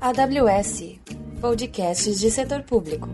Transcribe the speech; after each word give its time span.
AWS 0.00 1.00
Podcasts 1.40 2.20
de 2.20 2.30
Setor 2.30 2.62
Público. 2.62 3.08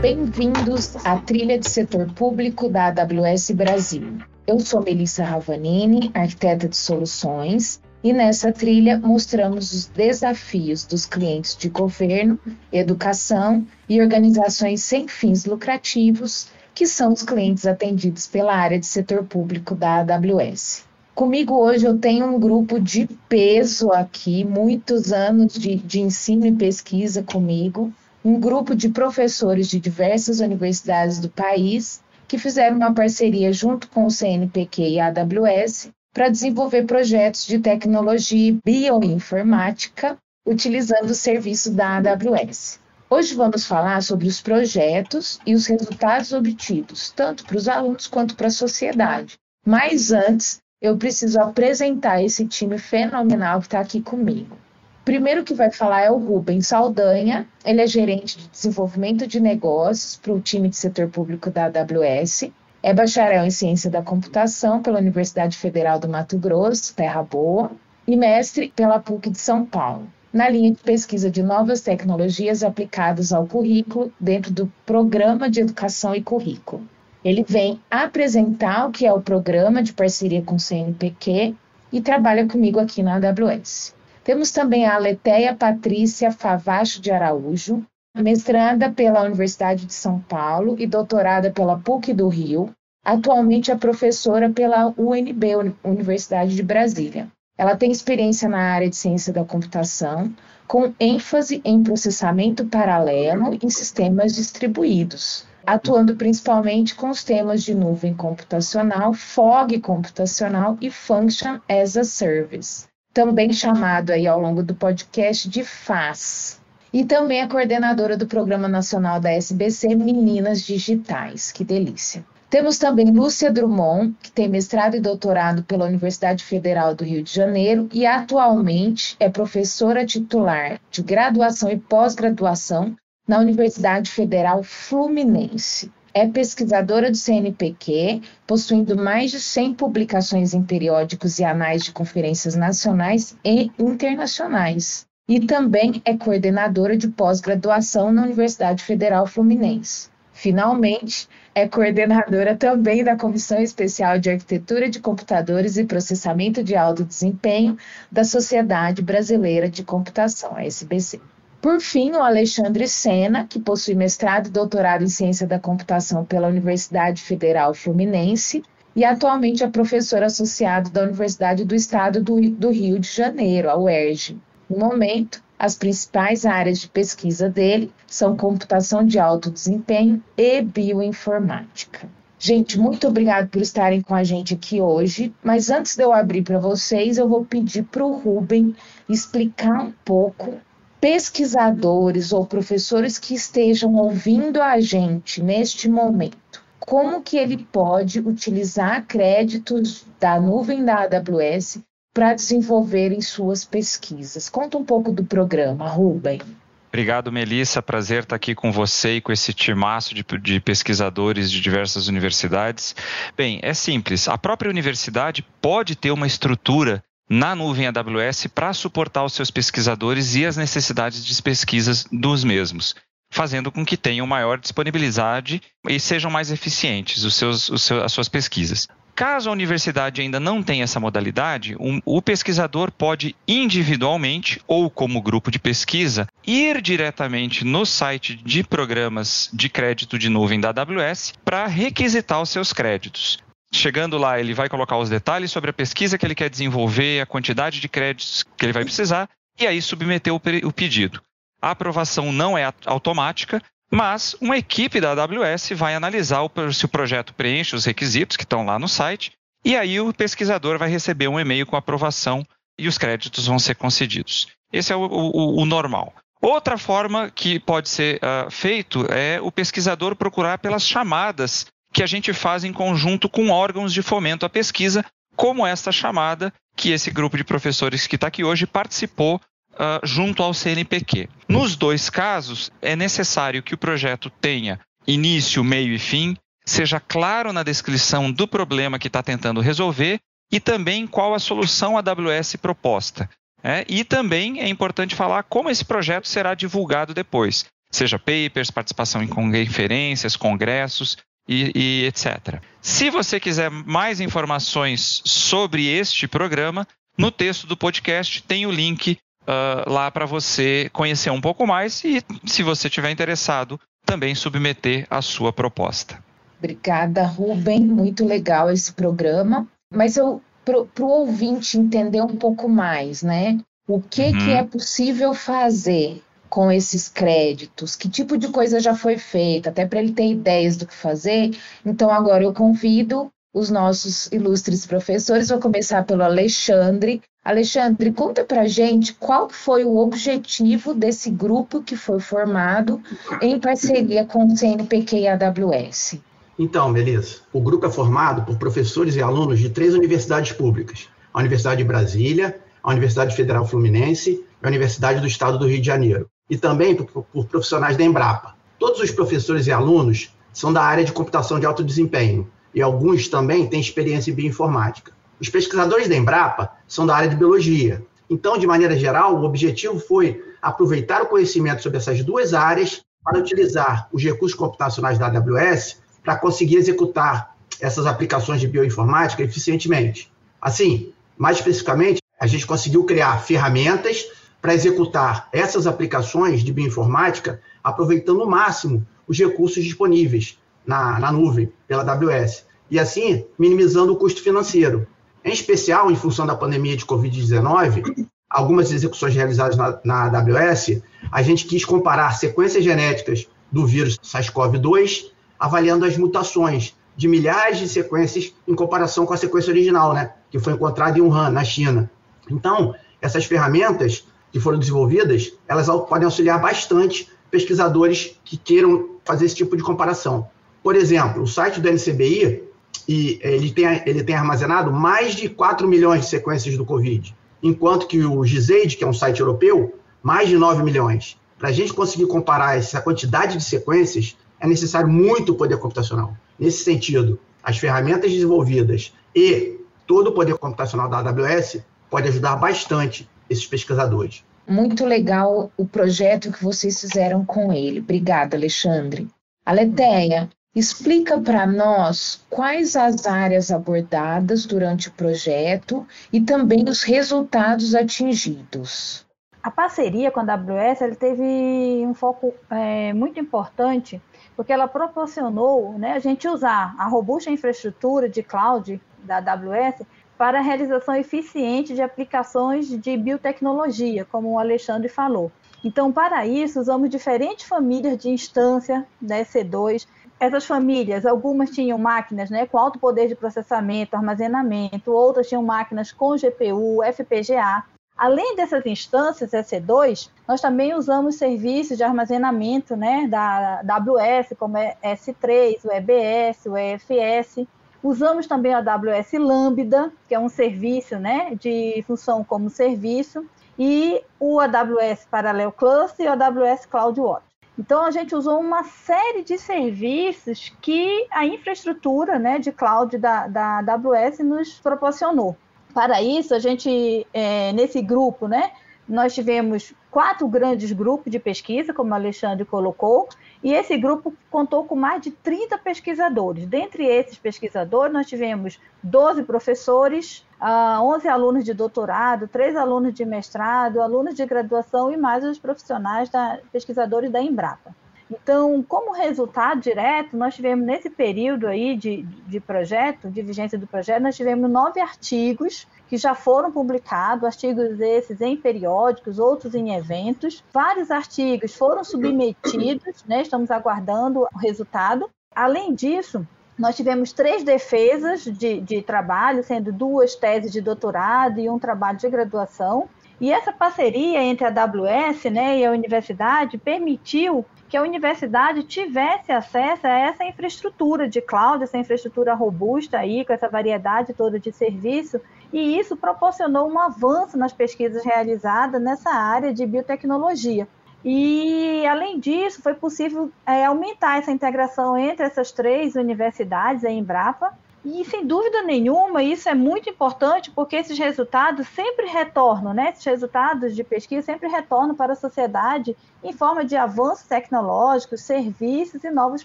Bem-vindos 0.00 0.96
à 1.04 1.16
trilha 1.18 1.58
de 1.58 1.68
setor 1.68 2.12
público 2.12 2.68
da 2.68 2.88
AWS 2.88 3.52
Brasil. 3.52 4.18
Eu 4.46 4.60
sou 4.60 4.82
Melissa 4.82 5.24
Ravanini, 5.24 6.10
arquiteta 6.12 6.68
de 6.68 6.76
soluções, 6.76 7.80
e 8.02 8.12
nessa 8.12 8.52
trilha 8.52 8.98
mostramos 8.98 9.72
os 9.72 9.86
desafios 9.86 10.84
dos 10.84 11.06
clientes 11.06 11.56
de 11.56 11.70
governo, 11.70 12.38
educação 12.70 13.66
e 13.88 13.98
organizações 14.02 14.82
sem 14.82 15.08
fins 15.08 15.46
lucrativos, 15.46 16.48
que 16.74 16.86
são 16.86 17.12
os 17.12 17.22
clientes 17.22 17.66
atendidos 17.66 18.26
pela 18.26 18.54
área 18.54 18.78
de 18.78 18.86
setor 18.86 19.24
público 19.24 19.74
da 19.74 20.00
AWS. 20.00 20.84
Comigo 21.14 21.54
hoje 21.54 21.86
eu 21.86 21.96
tenho 21.96 22.26
um 22.26 22.40
grupo 22.40 22.80
de 22.80 23.06
peso 23.28 23.92
aqui, 23.92 24.44
muitos 24.44 25.12
anos 25.12 25.54
de, 25.54 25.76
de 25.76 26.00
ensino 26.00 26.44
e 26.44 26.52
pesquisa 26.52 27.22
comigo, 27.22 27.92
um 28.24 28.40
grupo 28.40 28.74
de 28.74 28.88
professores 28.88 29.68
de 29.68 29.78
diversas 29.78 30.40
universidades 30.40 31.20
do 31.20 31.28
país 31.28 32.02
que 32.26 32.38
fizeram 32.38 32.76
uma 32.76 32.92
parceria 32.92 33.52
junto 33.52 33.88
com 33.88 34.06
o 34.06 34.10
CNPq 34.10 34.82
e 34.82 34.98
a 34.98 35.06
AWS 35.06 35.90
para 36.12 36.28
desenvolver 36.28 36.84
projetos 36.84 37.46
de 37.46 37.58
tecnologia 37.58 38.48
e 38.48 38.58
bioinformática 38.64 40.16
utilizando 40.46 41.10
o 41.10 41.14
serviço 41.14 41.70
da 41.70 41.98
AWS. 41.98 42.80
Hoje 43.10 43.34
vamos 43.34 43.66
falar 43.66 44.02
sobre 44.02 44.26
os 44.26 44.40
projetos 44.40 45.38
e 45.46 45.54
os 45.54 45.66
resultados 45.66 46.32
obtidos, 46.32 47.10
tanto 47.10 47.44
para 47.44 47.56
os 47.56 47.68
alunos 47.68 48.06
quanto 48.06 48.34
para 48.34 48.46
a 48.46 48.50
sociedade. 48.50 49.34
Mas 49.64 50.10
antes, 50.10 50.58
eu 50.80 50.96
preciso 50.96 51.38
apresentar 51.38 52.22
esse 52.22 52.46
time 52.46 52.78
fenomenal 52.78 53.60
que 53.60 53.66
está 53.66 53.80
aqui 53.80 54.00
comigo. 54.00 54.56
Primeiro 55.04 55.44
que 55.44 55.52
vai 55.52 55.70
falar 55.70 56.00
é 56.00 56.10
o 56.10 56.16
Rubens 56.16 56.68
Saldanha, 56.68 57.46
ele 57.62 57.82
é 57.82 57.86
gerente 57.86 58.38
de 58.38 58.48
desenvolvimento 58.48 59.26
de 59.26 59.38
negócios 59.38 60.16
para 60.16 60.32
o 60.32 60.40
time 60.40 60.70
de 60.70 60.76
setor 60.76 61.08
público 61.08 61.50
da 61.50 61.66
AWS. 61.66 62.50
É 62.82 62.94
bacharel 62.94 63.44
em 63.44 63.50
ciência 63.50 63.90
da 63.90 64.02
computação 64.02 64.82
pela 64.82 64.98
Universidade 64.98 65.58
Federal 65.58 65.98
do 65.98 66.08
Mato 66.08 66.38
Grosso, 66.38 66.94
Terra 66.94 67.22
Boa, 67.22 67.70
e 68.06 68.16
mestre 68.16 68.72
pela 68.74 68.98
PUC 68.98 69.28
de 69.28 69.38
São 69.38 69.64
Paulo, 69.64 70.06
na 70.34 70.48
linha 70.48 70.72
de 70.72 70.82
pesquisa 70.82 71.30
de 71.30 71.44
novas 71.44 71.80
tecnologias 71.80 72.64
aplicadas 72.64 73.32
ao 73.32 73.46
currículo 73.46 74.12
dentro 74.18 74.52
do 74.52 74.70
Programa 74.84 75.48
de 75.48 75.60
Educação 75.60 76.12
e 76.12 76.20
Currículo. 76.20 76.82
Ele 77.24 77.44
vem 77.46 77.80
apresentar 77.88 78.88
o 78.88 78.90
que 78.90 79.06
é 79.06 79.12
o 79.12 79.22
programa 79.22 79.80
de 79.80 79.92
parceria 79.92 80.42
com 80.42 80.56
o 80.56 80.60
CNPq 80.60 81.54
e 81.92 82.00
trabalha 82.00 82.48
comigo 82.48 82.80
aqui 82.80 83.00
na 83.00 83.14
AWS. 83.14 83.94
Temos 84.24 84.50
também 84.50 84.84
a 84.84 84.98
Letéia 84.98 85.54
Patrícia 85.54 86.32
Favacho 86.32 87.00
de 87.00 87.12
Araújo, 87.12 87.84
mestranda 88.16 88.90
pela 88.90 89.22
Universidade 89.22 89.86
de 89.86 89.94
São 89.94 90.18
Paulo 90.18 90.74
e 90.80 90.86
doutorada 90.86 91.52
pela 91.52 91.78
PUC 91.78 92.12
do 92.12 92.26
Rio. 92.26 92.70
Atualmente 93.04 93.70
é 93.70 93.76
professora 93.76 94.50
pela 94.50 94.92
UNB, 94.98 95.74
Universidade 95.84 96.56
de 96.56 96.62
Brasília. 96.62 97.28
Ela 97.56 97.76
tem 97.76 97.90
experiência 97.90 98.48
na 98.48 98.58
área 98.58 98.88
de 98.88 98.96
ciência 98.96 99.32
da 99.32 99.44
computação, 99.44 100.34
com 100.66 100.92
ênfase 100.98 101.60
em 101.64 101.82
processamento 101.82 102.64
paralelo 102.66 103.56
em 103.62 103.70
sistemas 103.70 104.34
distribuídos, 104.34 105.46
atuando 105.66 106.16
principalmente 106.16 106.94
com 106.94 107.10
os 107.10 107.22
temas 107.22 107.62
de 107.62 107.74
nuvem 107.74 108.14
computacional, 108.14 109.12
fog 109.12 109.78
computacional 109.80 110.76
e 110.80 110.90
function 110.90 111.58
as 111.68 111.96
a 111.96 112.04
service 112.04 112.86
também 113.14 113.52
chamado 113.52 114.10
aí 114.10 114.26
ao 114.26 114.40
longo 114.40 114.60
do 114.60 114.74
podcast 114.74 115.48
de 115.48 115.62
FAS. 115.62 116.60
E 116.92 117.04
também 117.04 117.40
é 117.40 117.46
coordenadora 117.46 118.16
do 118.16 118.26
Programa 118.26 118.66
Nacional 118.66 119.20
da 119.20 119.30
SBC 119.30 119.94
Meninas 119.94 120.62
Digitais. 120.62 121.52
Que 121.52 121.64
delícia! 121.64 122.24
Temos 122.54 122.78
também 122.78 123.06
Lúcia 123.10 123.50
Drummond, 123.50 124.14
que 124.22 124.30
tem 124.30 124.48
mestrado 124.48 124.94
e 124.94 125.00
doutorado 125.00 125.64
pela 125.64 125.86
Universidade 125.86 126.44
Federal 126.44 126.94
do 126.94 127.02
Rio 127.02 127.20
de 127.20 127.34
Janeiro 127.34 127.88
e 127.92 128.06
atualmente 128.06 129.16
é 129.18 129.28
professora 129.28 130.06
titular 130.06 130.80
de 130.88 131.02
graduação 131.02 131.68
e 131.68 131.76
pós-graduação 131.76 132.94
na 133.26 133.40
Universidade 133.40 134.08
Federal 134.08 134.62
Fluminense. 134.62 135.90
É 136.14 136.28
pesquisadora 136.28 137.10
do 137.10 137.16
CNPq, 137.16 138.22
possuindo 138.46 138.96
mais 138.96 139.32
de 139.32 139.40
100 139.40 139.74
publicações 139.74 140.54
em 140.54 140.62
periódicos 140.62 141.40
e 141.40 141.44
anais 141.44 141.82
de 141.82 141.90
conferências 141.90 142.54
nacionais 142.54 143.36
e 143.44 143.72
internacionais. 143.76 145.06
E 145.28 145.40
também 145.40 146.00
é 146.04 146.16
coordenadora 146.16 146.96
de 146.96 147.08
pós-graduação 147.08 148.12
na 148.12 148.22
Universidade 148.22 148.84
Federal 148.84 149.26
Fluminense. 149.26 150.13
Finalmente, 150.34 151.28
é 151.54 151.68
coordenadora 151.68 152.56
também 152.56 153.04
da 153.04 153.16
Comissão 153.16 153.62
Especial 153.62 154.18
de 154.18 154.30
Arquitetura 154.30 154.90
de 154.90 154.98
Computadores 154.98 155.76
e 155.76 155.84
Processamento 155.84 156.62
de 156.62 156.74
Alto 156.74 157.04
Desempenho 157.04 157.78
da 158.10 158.24
Sociedade 158.24 159.00
Brasileira 159.00 159.70
de 159.70 159.84
Computação, 159.84 160.56
a 160.56 160.64
SBC. 160.64 161.20
Por 161.62 161.80
fim, 161.80 162.10
o 162.10 162.20
Alexandre 162.22 162.88
Sena, 162.88 163.46
que 163.46 163.60
possui 163.60 163.94
mestrado 163.94 164.48
e 164.48 164.50
doutorado 164.50 165.04
em 165.04 165.08
ciência 165.08 165.46
da 165.46 165.58
computação 165.58 166.24
pela 166.24 166.48
Universidade 166.48 167.22
Federal 167.22 167.72
Fluminense 167.72 168.62
e 168.96 169.04
atualmente 169.04 169.62
é 169.62 169.68
professor 169.68 170.22
associado 170.22 170.90
da 170.90 171.04
Universidade 171.04 171.64
do 171.64 171.74
Estado 171.74 172.20
do, 172.20 172.70
Rio 172.70 172.98
de 172.98 173.08
Janeiro, 173.08 173.70
a 173.70 173.76
UERJ. 173.76 174.36
No 174.68 174.78
momento, 174.78 175.42
as 175.58 175.76
principais 175.76 176.44
áreas 176.44 176.80
de 176.80 176.88
pesquisa 176.88 177.48
dele 177.48 177.92
são 178.06 178.36
computação 178.36 179.04
de 179.04 179.18
alto 179.18 179.50
desempenho 179.50 180.22
e 180.36 180.60
bioinformática. 180.60 182.08
Gente, 182.38 182.78
muito 182.78 183.08
obrigado 183.08 183.48
por 183.48 183.62
estarem 183.62 184.02
com 184.02 184.14
a 184.14 184.22
gente 184.22 184.52
aqui 184.52 184.80
hoje. 184.80 185.32
Mas 185.42 185.70
antes 185.70 185.96
de 185.96 186.02
eu 186.02 186.12
abrir 186.12 186.42
para 186.42 186.58
vocês, 186.58 187.16
eu 187.16 187.28
vou 187.28 187.44
pedir 187.44 187.84
para 187.84 188.04
o 188.04 188.18
Ruben 188.18 188.76
explicar 189.08 189.82
um 189.82 189.92
pouco 190.04 190.54
pesquisadores 191.00 192.32
ou 192.32 192.44
professores 192.44 193.18
que 193.18 193.34
estejam 193.34 193.94
ouvindo 193.94 194.60
a 194.60 194.80
gente 194.80 195.42
neste 195.42 195.88
momento, 195.88 196.62
como 196.80 197.22
que 197.22 197.36
ele 197.36 197.66
pode 197.70 198.20
utilizar 198.20 199.06
créditos 199.06 200.04
da 200.18 200.40
nuvem 200.40 200.84
da 200.84 201.02
AWS 201.02 201.78
para 202.14 202.32
desenvolverem 202.32 203.20
suas 203.20 203.64
pesquisas? 203.64 204.48
Conta 204.48 204.78
um 204.78 204.84
pouco 204.84 205.10
do 205.10 205.24
programa, 205.24 205.88
Ruben. 205.88 206.40
Obrigado, 206.88 207.32
Melissa. 207.32 207.82
Prazer 207.82 208.22
estar 208.22 208.36
aqui 208.36 208.54
com 208.54 208.70
você 208.70 209.16
e 209.16 209.20
com 209.20 209.32
esse 209.32 209.52
timaço 209.52 210.14
de, 210.14 210.24
de, 210.40 210.60
pesquisadores 210.60 211.50
de 211.50 211.60
diversas 211.60 212.06
universidades. 212.06 212.94
Bem, 213.36 213.58
é 213.62 213.74
simples. 213.74 214.28
A 214.28 214.38
própria 214.38 214.70
universidade 214.70 215.44
pode 215.60 215.96
ter 215.96 216.12
uma 216.12 216.24
estrutura 216.24 217.02
na 217.28 217.52
nuvem 217.52 217.88
AWS 217.88 218.46
para 218.46 218.72
suportar 218.72 219.24
os 219.24 219.32
seus 219.32 219.50
pesquisadores 219.50 220.36
e 220.36 220.46
as 220.46 220.56
necessidades 220.56 221.24
de 221.24 221.42
pesquisas 221.42 222.06
dos 222.12 222.44
mesmos, 222.44 222.94
fazendo 223.28 223.72
com 223.72 223.84
que 223.84 223.96
tenham 223.96 224.24
maior 224.24 224.56
disponibilidade 224.56 225.60
e 225.88 225.98
sejam 225.98 226.30
mais 226.30 226.52
eficientes 226.52 227.24
os 227.24 227.34
seus, 227.34 227.68
os 227.70 227.82
seus, 227.82 228.04
as 228.04 228.12
suas 228.12 228.28
pesquisas. 228.28 228.86
Caso 229.14 229.48
a 229.48 229.52
universidade 229.52 230.20
ainda 230.20 230.40
não 230.40 230.60
tenha 230.60 230.82
essa 230.82 230.98
modalidade, 230.98 231.76
um, 231.78 232.00
o 232.04 232.20
pesquisador 232.20 232.90
pode 232.90 233.36
individualmente 233.46 234.60
ou 234.66 234.90
como 234.90 235.22
grupo 235.22 235.52
de 235.52 235.58
pesquisa 235.60 236.26
ir 236.44 236.82
diretamente 236.82 237.64
no 237.64 237.86
site 237.86 238.34
de 238.34 238.64
programas 238.64 239.48
de 239.52 239.68
crédito 239.68 240.18
de 240.18 240.28
nuvem 240.28 240.60
da 240.60 240.70
AWS 240.70 241.32
para 241.44 241.66
requisitar 241.66 242.42
os 242.42 242.50
seus 242.50 242.72
créditos. 242.72 243.38
Chegando 243.72 244.18
lá, 244.18 244.40
ele 244.40 244.52
vai 244.52 244.68
colocar 244.68 244.96
os 244.96 245.08
detalhes 245.08 245.52
sobre 245.52 245.70
a 245.70 245.74
pesquisa 245.74 246.18
que 246.18 246.26
ele 246.26 246.34
quer 246.34 246.50
desenvolver, 246.50 247.20
a 247.20 247.26
quantidade 247.26 247.80
de 247.80 247.88
créditos 247.88 248.44
que 248.56 248.64
ele 248.64 248.72
vai 248.72 248.84
precisar, 248.84 249.28
e 249.58 249.66
aí 249.66 249.80
submeter 249.80 250.34
o 250.34 250.72
pedido. 250.72 251.20
A 251.62 251.70
aprovação 251.70 252.32
não 252.32 252.58
é 252.58 252.72
automática, 252.84 253.62
mas 253.94 254.34
uma 254.40 254.58
equipe 254.58 255.00
da 255.00 255.12
AWS 255.12 255.70
vai 255.76 255.94
analisar 255.94 256.40
se 256.72 256.84
o 256.84 256.88
projeto 256.88 257.32
preenche 257.32 257.76
os 257.76 257.84
requisitos 257.84 258.36
que 258.36 258.42
estão 258.42 258.66
lá 258.66 258.78
no 258.78 258.88
site, 258.88 259.32
e 259.64 259.76
aí 259.76 260.00
o 260.00 260.12
pesquisador 260.12 260.78
vai 260.78 260.88
receber 260.88 261.28
um 261.28 261.38
e-mail 261.38 261.64
com 261.64 261.76
aprovação 261.76 262.44
e 262.78 262.88
os 262.88 262.98
créditos 262.98 263.46
vão 263.46 263.58
ser 263.58 263.76
concedidos. 263.76 264.48
Esse 264.72 264.92
é 264.92 264.96
o, 264.96 265.04
o, 265.04 265.62
o 265.62 265.64
normal. 265.64 266.12
Outra 266.42 266.76
forma 266.76 267.30
que 267.30 267.58
pode 267.60 267.88
ser 267.88 268.16
uh, 268.16 268.50
feito 268.50 269.06
é 269.10 269.40
o 269.40 269.52
pesquisador 269.52 270.16
procurar 270.16 270.58
pelas 270.58 270.86
chamadas 270.86 271.66
que 271.92 272.02
a 272.02 272.06
gente 272.06 272.32
faz 272.32 272.64
em 272.64 272.72
conjunto 272.72 273.28
com 273.28 273.48
órgãos 273.48 273.92
de 273.94 274.02
fomento 274.02 274.44
à 274.44 274.50
pesquisa, 274.50 275.04
como 275.36 275.64
esta 275.64 275.92
chamada 275.92 276.52
que 276.76 276.90
esse 276.90 277.10
grupo 277.10 277.36
de 277.36 277.44
professores 277.44 278.08
que 278.08 278.16
está 278.16 278.26
aqui 278.26 278.42
hoje 278.42 278.66
participou 278.66 279.40
uh, 279.74 280.06
junto 280.06 280.42
ao 280.42 280.54
CNPq. 280.54 281.28
Nos 281.48 281.76
dois 281.76 282.08
casos, 282.10 282.70
é 282.80 282.96
necessário 282.96 283.62
que 283.62 283.74
o 283.74 283.78
projeto 283.78 284.30
tenha 284.30 284.80
início, 285.06 285.62
meio 285.62 285.92
e 285.92 285.98
fim, 285.98 286.36
seja 286.64 286.98
claro 286.98 287.52
na 287.52 287.62
descrição 287.62 288.32
do 288.32 288.48
problema 288.48 288.98
que 288.98 289.08
está 289.08 289.22
tentando 289.22 289.60
resolver 289.60 290.18
e 290.50 290.58
também 290.58 291.06
qual 291.06 291.34
a 291.34 291.38
solução 291.38 291.96
AWS 291.96 292.56
proposta. 292.56 293.28
É, 293.62 293.84
e 293.88 294.04
também 294.04 294.60
é 294.60 294.68
importante 294.68 295.14
falar 295.14 295.42
como 295.44 295.70
esse 295.70 295.84
projeto 295.84 296.28
será 296.28 296.54
divulgado 296.54 297.14
depois, 297.14 297.64
seja 297.90 298.18
papers, 298.18 298.70
participação 298.70 299.22
em 299.22 299.26
conferências, 299.26 300.36
congressos 300.36 301.16
e, 301.48 301.72
e 301.74 302.04
etc. 302.06 302.60
Se 302.82 303.08
você 303.08 303.40
quiser 303.40 303.70
mais 303.70 304.20
informações 304.20 305.22
sobre 305.24 305.86
este 305.86 306.28
programa, 306.28 306.86
no 307.16 307.30
texto 307.30 307.66
do 307.66 307.76
podcast 307.76 308.42
tem 308.42 308.66
o 308.66 308.70
link 308.70 309.16
uh, 309.46 309.90
lá 309.90 310.10
para 310.10 310.26
você 310.26 310.90
conhecer 310.92 311.30
um 311.30 311.40
pouco 311.40 311.66
mais 311.66 312.02
e, 312.04 312.22
se 312.44 312.62
você 312.62 312.88
estiver 312.88 313.10
interessado, 313.10 313.78
também 314.04 314.34
submeter 314.34 315.06
a 315.08 315.22
sua 315.22 315.52
proposta. 315.52 316.22
Obrigada, 316.58 317.24
Rubem. 317.24 317.80
Muito 317.80 318.24
legal 318.24 318.70
esse 318.70 318.92
programa. 318.92 319.66
Mas 319.92 320.16
eu 320.16 320.40
para 320.64 321.04
o 321.04 321.08
ouvinte 321.08 321.78
entender 321.78 322.22
um 322.22 322.36
pouco 322.36 322.68
mais, 322.68 323.22
né? 323.22 323.58
O 323.86 324.00
que, 324.00 324.22
uhum. 324.22 324.38
que 324.38 324.50
é 324.50 324.64
possível 324.64 325.34
fazer 325.34 326.22
com 326.48 326.72
esses 326.72 327.08
créditos? 327.08 327.94
Que 327.94 328.08
tipo 328.08 328.38
de 328.38 328.48
coisa 328.48 328.80
já 328.80 328.94
foi 328.94 329.18
feita? 329.18 329.68
Até 329.68 329.84
para 329.84 330.00
ele 330.00 330.12
ter 330.12 330.30
ideias 330.30 330.76
do 330.76 330.86
que 330.86 330.94
fazer. 330.94 331.50
Então, 331.84 332.10
agora 332.10 332.42
eu 332.42 332.54
convido 332.54 333.28
os 333.52 333.68
nossos 333.68 334.32
ilustres 334.32 334.86
professores. 334.86 335.50
Vou 335.50 335.60
começar 335.60 336.02
pelo 336.04 336.22
Alexandre. 336.22 337.20
Alexandre, 337.44 338.10
conta 338.10 338.42
para 338.42 338.66
gente 338.66 339.12
qual 339.12 339.50
foi 339.50 339.84
o 339.84 339.98
objetivo 339.98 340.94
desse 340.94 341.30
grupo 341.30 341.82
que 341.82 341.94
foi 341.94 342.18
formado 342.18 343.02
em 343.42 343.60
parceria 343.60 344.24
com 344.24 344.46
o 344.46 344.56
CNPq 344.56 345.16
e 345.18 345.28
a 345.28 345.34
AWS. 345.34 346.18
Então, 346.58 346.88
Melissa, 346.88 347.40
o 347.52 347.60
grupo 347.60 347.84
é 347.84 347.90
formado 347.90 348.42
por 348.42 348.56
professores 348.56 349.14
e 349.16 349.20
alunos 349.20 349.58
de 349.58 349.68
três 349.68 349.92
universidades 349.92 350.52
públicas: 350.52 351.08
a 351.34 351.40
Universidade 351.40 351.82
de 351.82 351.84
Brasília, 351.84 352.58
a 352.82 352.90
Universidade 352.90 353.36
Federal 353.36 353.66
Fluminense 353.66 354.30
e 354.62 354.64
a 354.64 354.68
Universidade 354.68 355.20
do 355.20 355.26
Estado 355.26 355.58
do 355.58 355.66
Rio 355.66 355.80
de 355.80 355.86
Janeiro, 355.86 356.30
e 356.48 356.56
também 356.56 356.94
por, 356.94 357.24
por 357.24 357.44
profissionais 357.46 357.96
da 357.96 358.04
Embrapa. 358.04 358.54
Todos 358.78 359.00
os 359.00 359.10
professores 359.10 359.66
e 359.66 359.72
alunos 359.72 360.34
são 360.52 360.72
da 360.72 360.82
área 360.82 361.04
de 361.04 361.12
computação 361.12 361.60
de 361.60 361.66
alto 361.66 361.84
desempenho 361.84 362.48
e 362.74 362.80
alguns 362.80 363.28
também 363.28 363.66
têm 363.66 363.80
experiência 363.80 364.30
em 364.30 364.34
bioinformática. 364.34 365.13
Os 365.40 365.48
pesquisadores 365.48 366.08
da 366.08 366.16
Embrapa 366.16 366.70
são 366.86 367.06
da 367.06 367.16
área 367.16 367.28
de 367.28 367.36
biologia. 367.36 368.04
Então, 368.28 368.58
de 368.58 368.66
maneira 368.66 368.96
geral, 368.96 369.36
o 369.36 369.44
objetivo 369.44 369.98
foi 369.98 370.42
aproveitar 370.60 371.22
o 371.22 371.26
conhecimento 371.26 371.82
sobre 371.82 371.98
essas 371.98 372.22
duas 372.22 372.54
áreas 372.54 373.02
para 373.22 373.38
utilizar 373.38 374.08
os 374.12 374.22
recursos 374.22 374.56
computacionais 374.56 375.18
da 375.18 375.26
AWS 375.26 376.02
para 376.22 376.36
conseguir 376.36 376.76
executar 376.76 377.54
essas 377.80 378.06
aplicações 378.06 378.60
de 378.60 378.68
bioinformática 378.68 379.42
eficientemente. 379.42 380.30
Assim, 380.60 381.12
mais 381.36 381.58
especificamente, 381.58 382.22
a 382.40 382.46
gente 382.46 382.66
conseguiu 382.66 383.04
criar 383.04 383.38
ferramentas 383.38 384.26
para 384.60 384.74
executar 384.74 385.48
essas 385.52 385.86
aplicações 385.86 386.62
de 386.62 386.72
bioinformática, 386.72 387.60
aproveitando 387.82 388.40
ao 388.40 388.48
máximo 388.48 389.06
os 389.26 389.38
recursos 389.38 389.84
disponíveis 389.84 390.58
na, 390.86 391.18
na 391.18 391.30
nuvem 391.30 391.70
pela 391.86 392.02
AWS, 392.02 392.64
e 392.90 392.98
assim 392.98 393.44
minimizando 393.58 394.12
o 394.12 394.16
custo 394.16 394.42
financeiro. 394.42 395.06
Em 395.44 395.52
especial, 395.52 396.10
em 396.10 396.16
função 396.16 396.46
da 396.46 396.54
pandemia 396.54 396.96
de 396.96 397.04
Covid-19, 397.04 398.26
algumas 398.48 398.90
execuções 398.90 399.34
realizadas 399.34 399.76
na, 399.76 400.00
na 400.04 400.24
AWS, 400.24 401.02
a 401.30 401.42
gente 401.42 401.66
quis 401.66 401.84
comparar 401.84 402.32
sequências 402.32 402.82
genéticas 402.82 403.46
do 403.70 403.86
vírus 403.86 404.16
SARS-CoV-2 404.22 405.32
avaliando 405.58 406.04
as 406.04 406.16
mutações 406.16 406.96
de 407.16 407.28
milhares 407.28 407.78
de 407.78 407.88
sequências 407.88 408.54
em 408.66 408.74
comparação 408.74 409.24
com 409.24 409.32
a 409.34 409.36
sequência 409.36 409.70
original, 409.70 410.14
né, 410.14 410.32
que 410.50 410.58
foi 410.58 410.72
encontrada 410.72 411.18
em 411.18 411.22
Wuhan, 411.22 411.50
na 411.50 411.64
China. 411.64 412.10
Então, 412.50 412.94
essas 413.20 413.44
ferramentas 413.44 414.26
que 414.52 414.60
foram 414.60 414.78
desenvolvidas, 414.78 415.52
elas 415.66 415.86
podem 416.08 416.24
auxiliar 416.24 416.60
bastante 416.60 417.28
pesquisadores 417.50 418.38
que 418.44 418.56
queiram 418.56 419.10
fazer 419.24 419.46
esse 419.46 419.54
tipo 419.54 419.76
de 419.76 419.82
comparação. 419.82 420.48
Por 420.82 420.96
exemplo, 420.96 421.42
o 421.42 421.46
site 421.46 421.80
do 421.80 421.88
NCBI, 421.88 422.62
e 423.08 423.38
ele 423.42 423.70
tem, 423.70 424.02
ele 424.06 424.22
tem 424.22 424.34
armazenado 424.34 424.92
mais 424.92 425.34
de 425.34 425.48
4 425.48 425.86
milhões 425.86 426.22
de 426.22 426.26
sequências 426.28 426.76
do 426.76 426.84
Covid, 426.84 427.34
enquanto 427.62 428.06
que 428.06 428.24
o 428.24 428.44
GISAID, 428.44 428.96
que 428.96 429.04
é 429.04 429.06
um 429.06 429.12
site 429.12 429.40
europeu, 429.40 429.98
mais 430.22 430.48
de 430.48 430.56
9 430.56 430.82
milhões. 430.82 431.36
Para 431.58 431.68
a 431.68 431.72
gente 431.72 431.92
conseguir 431.92 432.26
comparar 432.26 432.76
essa 432.76 433.00
quantidade 433.00 433.56
de 433.56 433.64
sequências, 433.64 434.36
é 434.60 434.66
necessário 434.66 435.08
muito 435.08 435.54
poder 435.54 435.78
computacional. 435.78 436.36
Nesse 436.58 436.84
sentido, 436.84 437.38
as 437.62 437.78
ferramentas 437.78 438.30
desenvolvidas 438.30 439.12
e 439.34 439.80
todo 440.06 440.28
o 440.28 440.32
poder 440.32 440.56
computacional 440.58 441.08
da 441.08 441.18
AWS 441.18 441.82
pode 442.10 442.28
ajudar 442.28 442.56
bastante 442.56 443.28
esses 443.48 443.66
pesquisadores. 443.66 444.44
Muito 444.66 445.04
legal 445.04 445.70
o 445.76 445.86
projeto 445.86 446.50
que 446.50 446.62
vocês 446.62 447.00
fizeram 447.00 447.44
com 447.44 447.72
ele. 447.72 448.00
Obrigada, 448.00 448.56
Alexandre. 448.56 449.28
Aleteia, 449.64 450.48
explica 450.74 451.38
para 451.40 451.66
nós 451.66 452.44
quais 452.50 452.96
as 452.96 453.26
áreas 453.26 453.70
abordadas 453.70 454.66
durante 454.66 455.08
o 455.08 455.12
projeto 455.12 456.06
e 456.32 456.40
também 456.40 456.84
os 456.88 457.02
resultados 457.02 457.94
atingidos. 457.94 459.24
A 459.62 459.70
parceria 459.70 460.30
com 460.30 460.40
a 460.40 460.52
AWS 460.52 461.16
teve 461.18 462.04
um 462.06 462.12
foco 462.12 462.52
é, 462.68 463.12
muito 463.14 463.40
importante 463.40 464.20
porque 464.56 464.72
ela 464.72 464.86
proporcionou 464.86 465.98
né, 465.98 466.12
a 466.12 466.18
gente 466.18 466.46
usar 466.46 466.94
a 466.98 467.08
robusta 467.08 467.50
infraestrutura 467.50 468.28
de 468.28 468.42
cloud 468.42 469.00
da 469.22 469.38
AWS 469.38 470.02
para 470.36 470.58
a 470.58 470.62
realização 470.62 471.14
eficiente 471.14 471.94
de 471.94 472.02
aplicações 472.02 472.88
de 472.88 473.16
biotecnologia, 473.16 474.24
como 474.24 474.52
o 474.52 474.58
Alexandre 474.58 475.08
falou. 475.08 475.50
Então, 475.82 476.10
para 476.10 476.46
isso, 476.46 476.80
usamos 476.80 477.10
diferentes 477.10 477.66
famílias 477.66 478.18
de 478.18 478.30
instância 478.30 479.06
da 479.20 479.36
EC2. 479.38 480.06
Essas 480.44 480.66
famílias, 480.66 481.24
algumas 481.24 481.70
tinham 481.70 481.96
máquinas 481.96 482.50
né, 482.50 482.66
com 482.66 482.76
alto 482.76 482.98
poder 482.98 483.28
de 483.28 483.34
processamento, 483.34 484.14
armazenamento, 484.14 485.10
outras 485.10 485.48
tinham 485.48 485.62
máquinas 485.62 486.12
com 486.12 486.36
GPU, 486.36 487.02
FPGA. 487.02 487.82
Além 488.14 488.54
dessas 488.54 488.84
instâncias 488.84 489.52
EC2, 489.52 490.28
nós 490.46 490.60
também 490.60 490.92
usamos 490.94 491.36
serviços 491.36 491.96
de 491.96 492.04
armazenamento 492.04 492.94
né, 492.94 493.26
da 493.26 493.80
AWS, 493.88 494.52
como 494.58 494.76
é 494.76 494.94
S3, 495.02 495.78
o 495.82 495.90
EBS, 495.90 496.66
o 496.66 496.76
EFS. 496.76 497.66
Usamos 498.02 498.46
também 498.46 498.74
a 498.74 498.80
AWS 498.80 499.32
Lambda, 499.38 500.12
que 500.28 500.34
é 500.34 500.38
um 500.38 500.50
serviço 500.50 501.16
né, 501.16 501.54
de 501.58 502.04
função 502.06 502.44
como 502.44 502.68
serviço, 502.68 503.46
e 503.78 504.22
o 504.38 504.60
AWS 504.60 505.26
Parallel 505.30 505.72
Cluster 505.72 506.26
e 506.26 506.28
o 506.28 506.32
AWS 506.32 506.84
CloudWatch. 506.84 507.53
Então, 507.78 508.04
a 508.04 508.10
gente 508.10 508.34
usou 508.34 508.60
uma 508.60 508.84
série 508.84 509.42
de 509.42 509.58
serviços 509.58 510.72
que 510.80 511.26
a 511.30 511.44
infraestrutura 511.44 512.38
né, 512.38 512.58
de 512.58 512.70
cloud 512.70 513.18
da, 513.18 513.48
da 513.48 513.78
AWS 513.78 514.38
nos 514.40 514.78
proporcionou. 514.78 515.56
Para 515.92 516.22
isso, 516.22 516.54
a 516.54 516.58
gente, 516.58 517.26
é, 517.32 517.72
nesse 517.72 518.00
grupo, 518.00 518.46
né, 518.46 518.70
nós 519.08 519.34
tivemos 519.34 519.92
quatro 520.10 520.46
grandes 520.46 520.92
grupos 520.92 521.30
de 521.30 521.38
pesquisa, 521.38 521.92
como 521.92 522.12
o 522.12 522.14
Alexandre 522.14 522.64
colocou, 522.64 523.28
e 523.62 523.72
esse 523.72 523.96
grupo 523.96 524.32
contou 524.50 524.84
com 524.84 524.94
mais 524.94 525.20
de 525.20 525.30
30 525.30 525.76
pesquisadores. 525.78 526.66
Dentre 526.66 527.04
esses 527.06 527.36
pesquisadores, 527.36 528.12
nós 528.12 528.26
tivemos 528.26 528.78
12 529.02 529.42
professores, 529.42 530.46
11 530.64 531.28
alunos 531.28 531.64
de 531.64 531.74
doutorado, 531.74 532.48
3 532.48 532.76
alunos 532.76 533.12
de 533.12 533.24
mestrado, 533.24 534.00
alunos 534.00 534.34
de 534.34 534.46
graduação 534.46 535.12
e 535.12 535.16
mais 535.16 535.44
os 535.44 535.58
profissionais 535.58 536.30
da, 536.30 536.58
pesquisadores 536.72 537.30
da 537.30 537.42
Embrapa. 537.42 537.94
Então, 538.30 538.82
como 538.82 539.12
resultado 539.12 539.80
direto, 539.80 540.36
nós 540.36 540.54
tivemos 540.54 540.86
nesse 540.86 541.10
período 541.10 541.66
aí 541.66 541.94
de, 541.96 542.22
de 542.22 542.58
projeto, 542.58 543.30
de 543.30 543.42
vigência 543.42 543.78
do 543.78 543.86
projeto, 543.86 544.22
nós 544.22 544.36
tivemos 544.36 544.70
nove 544.70 544.98
artigos 545.00 545.86
que 546.08 546.16
já 546.16 546.34
foram 546.34 546.72
publicados, 546.72 547.44
artigos 547.44 548.00
esses 548.00 548.40
em 548.40 548.56
periódicos, 548.56 549.38
outros 549.38 549.74
em 549.74 549.94
eventos. 549.94 550.64
Vários 550.72 551.10
artigos 551.10 551.74
foram 551.74 552.02
submetidos, 552.02 553.24
né? 553.26 553.42
Estamos 553.42 553.70
aguardando 553.70 554.40
o 554.40 554.58
resultado. 554.58 555.28
Além 555.54 555.94
disso, 555.94 556.46
nós 556.78 556.96
tivemos 556.96 557.32
três 557.32 557.62
defesas 557.62 558.44
de, 558.44 558.80
de 558.80 559.00
trabalho, 559.00 559.62
sendo 559.62 559.92
duas 559.92 560.34
teses 560.34 560.72
de 560.72 560.80
doutorado 560.80 561.60
e 561.60 561.70
um 561.70 561.78
trabalho 561.78 562.18
de 562.18 562.28
graduação. 562.28 563.08
E 563.40 563.52
essa 563.52 563.72
parceria 563.72 564.42
entre 564.42 564.64
a 564.64 564.68
AWS 564.68 565.44
né, 565.52 565.78
e 565.78 565.84
a 565.84 565.90
universidade 565.90 566.78
permitiu 566.78 567.64
que 567.88 567.96
a 567.96 568.02
universidade 568.02 568.82
tivesse 568.82 569.52
acesso 569.52 570.06
a 570.06 570.10
essa 570.10 570.44
infraestrutura 570.44 571.28
de 571.28 571.40
cloud, 571.40 571.84
essa 571.84 571.98
infraestrutura 571.98 572.54
robusta 572.54 573.18
aí, 573.18 573.44
com 573.44 573.52
essa 573.52 573.68
variedade 573.68 574.32
toda 574.32 574.58
de 574.58 574.72
serviço, 574.72 575.40
e 575.72 575.98
isso 575.98 576.16
proporcionou 576.16 576.88
um 576.88 576.98
avanço 576.98 577.56
nas 577.56 577.72
pesquisas 577.72 578.24
realizadas 578.24 579.00
nessa 579.00 579.30
área 579.30 579.72
de 579.72 579.84
biotecnologia. 579.86 580.88
E, 581.24 582.06
além 582.06 582.38
disso, 582.38 582.82
foi 582.82 582.94
possível 582.94 583.50
é, 583.66 583.86
aumentar 583.86 584.38
essa 584.38 584.50
integração 584.50 585.16
entre 585.16 585.46
essas 585.46 585.72
três 585.72 586.14
universidades, 586.16 587.04
a 587.04 587.10
Embrapa, 587.10 587.72
e, 588.04 588.22
sem 588.26 588.46
dúvida 588.46 588.82
nenhuma, 588.82 589.42
isso 589.42 589.66
é 589.66 589.74
muito 589.74 590.10
importante 590.10 590.70
porque 590.70 590.94
esses 590.94 591.18
resultados 591.18 591.88
sempre 591.88 592.26
retornam, 592.26 592.92
né? 592.92 593.08
Esses 593.10 593.24
resultados 593.24 593.96
de 593.96 594.04
pesquisa 594.04 594.42
sempre 594.44 594.68
retornam 594.68 595.14
para 595.14 595.32
a 595.32 595.36
sociedade 595.36 596.14
em 596.42 596.52
forma 596.52 596.84
de 596.84 596.96
avanços 596.96 597.46
tecnológicos, 597.46 598.42
serviços 598.42 599.24
e 599.24 599.30
novos 599.30 599.64